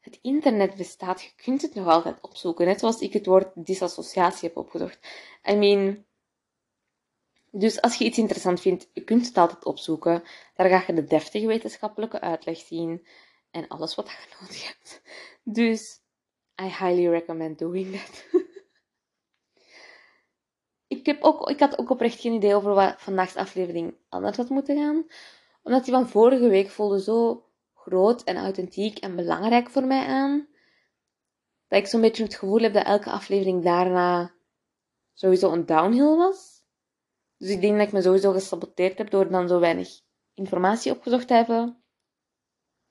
het 0.01 0.19
internet 0.23 0.75
bestaat, 0.75 1.23
je 1.23 1.31
kunt 1.37 1.63
het 1.63 1.75
nog 1.75 1.87
altijd 1.87 2.19
opzoeken. 2.21 2.67
Net 2.67 2.81
zoals 2.81 3.01
ik 3.01 3.13
het 3.13 3.27
woord 3.27 3.49
disassociatie 3.55 4.49
heb 4.49 4.57
opgezocht. 4.57 4.99
I 5.51 5.55
mean, 5.55 6.05
Dus 7.51 7.81
als 7.81 7.97
je 7.97 8.05
iets 8.05 8.19
interessant 8.19 8.61
vindt, 8.61 8.89
je 8.93 9.05
kunt 9.05 9.27
het 9.27 9.37
altijd 9.37 9.65
opzoeken. 9.65 10.23
Daar 10.55 10.69
ga 10.69 10.85
je 10.87 10.93
de 10.93 11.05
deftige 11.05 11.47
wetenschappelijke 11.47 12.21
uitleg 12.21 12.59
zien 12.59 13.07
en 13.51 13.69
alles 13.69 13.95
wat 13.95 14.11
je 14.11 14.17
nodig 14.41 14.67
hebt. 14.67 15.03
Dus 15.43 16.01
I 16.63 16.65
highly 16.65 17.09
recommend 17.09 17.59
doing 17.59 17.97
that. 17.97 18.25
ik, 20.99 21.07
heb 21.07 21.23
ook, 21.23 21.51
ik 21.51 21.61
had 21.61 21.79
ook 21.79 21.91
oprecht 21.91 22.21
geen 22.21 22.33
idee 22.33 22.55
over 22.55 22.75
wat 22.75 22.95
vandaag's 23.03 23.37
aflevering 23.37 23.95
anders 24.09 24.37
had 24.37 24.49
moeten 24.49 24.77
gaan. 24.77 25.07
Omdat 25.63 25.85
die 25.85 25.95
van 25.95 26.09
vorige 26.09 26.49
week 26.49 26.69
voelde 26.69 27.03
zo 27.03 27.45
groot 27.75 28.23
en 28.23 28.37
authentiek 28.37 28.99
en 28.99 29.17
belangrijk 29.17 29.71
voor 29.71 29.85
mij 29.85 30.07
aan. 30.07 30.49
Dat 31.69 31.79
ik 31.79 31.87
zo'n 31.87 32.01
beetje 32.01 32.23
het 32.23 32.35
gevoel 32.35 32.61
heb 32.61 32.73
dat 32.73 32.85
elke 32.85 33.11
aflevering 33.11 33.65
daarna 33.65 34.35
sowieso 35.15 35.53
een 35.53 35.67
downhill 35.67 36.17
was. 36.17 36.60
Dus 37.41 37.51
ik 37.51 37.61
denk 37.61 37.79
dat 37.79 37.87
ik 37.87 37.93
me 37.93 38.03
sowieso 38.03 38.33
gesaboteerd 38.33 38.99
heb 38.99 39.11
door 39.11 39.31
dan 39.31 39.49
zo 39.49 39.61
weinig 39.61 40.01
informatie 40.35 40.93
opgezocht 40.93 41.27
te 41.27 41.35
hebben. 41.35 41.83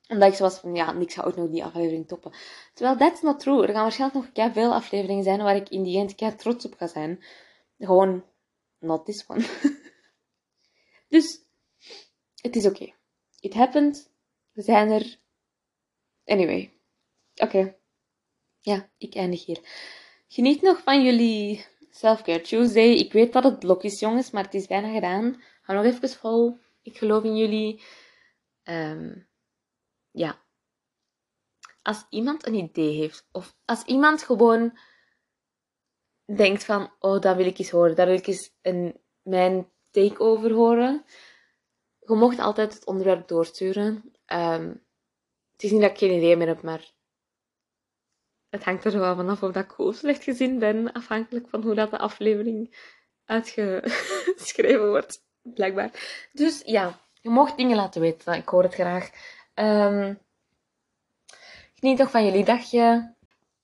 Omdat 0.08 0.28
ik 0.28 0.34
zo 0.34 0.42
was 0.42 0.58
van, 0.58 0.74
ja, 0.74 0.92
niks 0.92 1.14
ga 1.14 1.22
ook 1.22 1.36
nog 1.36 1.50
die 1.50 1.64
aflevering 1.64 2.08
toppen. 2.08 2.32
Terwijl 2.74 2.96
that's 2.96 3.22
not 3.22 3.40
true. 3.40 3.62
Er 3.62 3.72
gaan 3.72 3.82
waarschijnlijk 3.82 4.34
nog 4.34 4.52
veel 4.52 4.74
afleveringen 4.74 5.24
zijn 5.24 5.42
waar 5.42 5.56
ik 5.56 5.68
in 5.68 5.82
die 5.82 5.98
end 5.98 6.14
keihard 6.14 6.42
trots 6.42 6.64
op 6.64 6.74
ga 6.74 6.86
zijn. 6.86 7.24
Gewoon, 7.78 8.24
not 8.78 9.04
this 9.04 9.24
one. 9.26 9.46
dus, 11.14 11.44
het 12.34 12.56
is 12.56 12.66
oké. 12.66 12.94
It 13.40 13.54
happened. 13.54 14.10
We 14.52 14.62
zijn 14.62 14.90
er. 14.90 15.18
Anyway. 16.24 16.72
Oké. 17.34 17.76
Ja, 18.60 18.90
ik 18.98 19.14
eindig 19.14 19.44
hier. 19.44 19.60
Geniet 20.28 20.62
nog 20.62 20.82
van 20.82 21.04
jullie 21.04 21.64
Selfcare 21.90 22.40
Tuesday. 22.40 22.90
Ik 22.90 23.12
weet 23.12 23.32
dat 23.32 23.44
het 23.44 23.58
blok 23.58 23.82
is, 23.82 24.00
jongens, 24.00 24.30
maar 24.30 24.44
het 24.44 24.54
is 24.54 24.66
bijna 24.66 24.92
gedaan. 24.92 25.42
Ga 25.62 25.72
nog 25.72 25.84
even 25.84 26.08
vol. 26.08 26.58
Ik 26.82 26.98
geloof 26.98 27.24
in 27.24 27.36
jullie. 27.36 27.82
Um, 28.64 29.28
ja. 30.10 30.40
Als 31.82 32.06
iemand 32.10 32.46
een 32.46 32.54
idee 32.54 32.96
heeft, 32.96 33.28
of 33.32 33.56
als 33.64 33.82
iemand 33.82 34.22
gewoon 34.22 34.78
denkt 36.36 36.64
van, 36.64 36.92
oh, 36.98 37.20
dat 37.20 37.36
wil 37.36 37.46
ik 37.46 37.58
eens 37.58 37.70
horen, 37.70 37.96
daar 37.96 38.06
wil 38.06 38.16
ik 38.16 38.26
eens 38.26 38.52
een, 38.62 39.00
mijn 39.22 39.70
take-over 39.90 40.52
horen. 40.52 41.04
Je 41.98 42.14
mocht 42.14 42.38
altijd 42.38 42.74
het 42.74 42.86
onderwerp 42.86 43.28
doorsturen. 43.28 44.12
Um, 44.26 44.84
het 45.52 45.62
is 45.62 45.70
niet 45.70 45.80
dat 45.80 45.90
ik 45.90 45.98
geen 45.98 46.16
idee 46.16 46.36
meer 46.36 46.46
heb, 46.46 46.62
maar 46.62 46.92
het 48.50 48.64
hangt 48.64 48.84
er 48.84 48.98
wel 48.98 49.16
vanaf 49.16 49.42
of 49.42 49.52
dat 49.52 49.64
ik 49.64 49.70
goed 49.70 49.96
slecht 49.96 50.22
gezien 50.22 50.58
ben, 50.58 50.92
afhankelijk 50.92 51.48
van 51.48 51.62
hoe 51.62 51.74
dat 51.74 51.90
de 51.90 51.98
aflevering 51.98 52.76
uitgeschreven 53.24 54.88
wordt, 54.94 55.24
blijkbaar. 55.42 55.90
Dus 56.32 56.62
ja, 56.64 57.00
je 57.20 57.30
mocht 57.30 57.56
dingen 57.56 57.76
laten 57.76 58.00
weten, 58.00 58.34
ik 58.34 58.48
hoor 58.48 58.62
het 58.62 58.74
graag. 58.74 59.10
Um, 59.54 60.18
geniet 61.74 61.98
nog 61.98 62.10
van 62.10 62.24
jullie 62.24 62.44
dagje. 62.44 63.14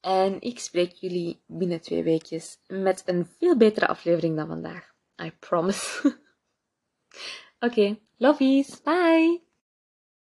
En 0.01 0.41
ik 0.41 0.59
spreek 0.59 0.93
jullie 0.93 1.43
binnen 1.47 1.81
twee 1.81 2.03
weekjes 2.03 2.59
met 2.67 3.03
een 3.05 3.27
veel 3.39 3.57
betere 3.57 3.87
aflevering 3.87 4.37
dan 4.37 4.47
vandaag. 4.47 4.93
I 5.23 5.33
promise. 5.39 6.01
Oké, 7.61 7.81
okay, 7.81 8.03
lovies, 8.17 8.83
bye! 8.83 9.46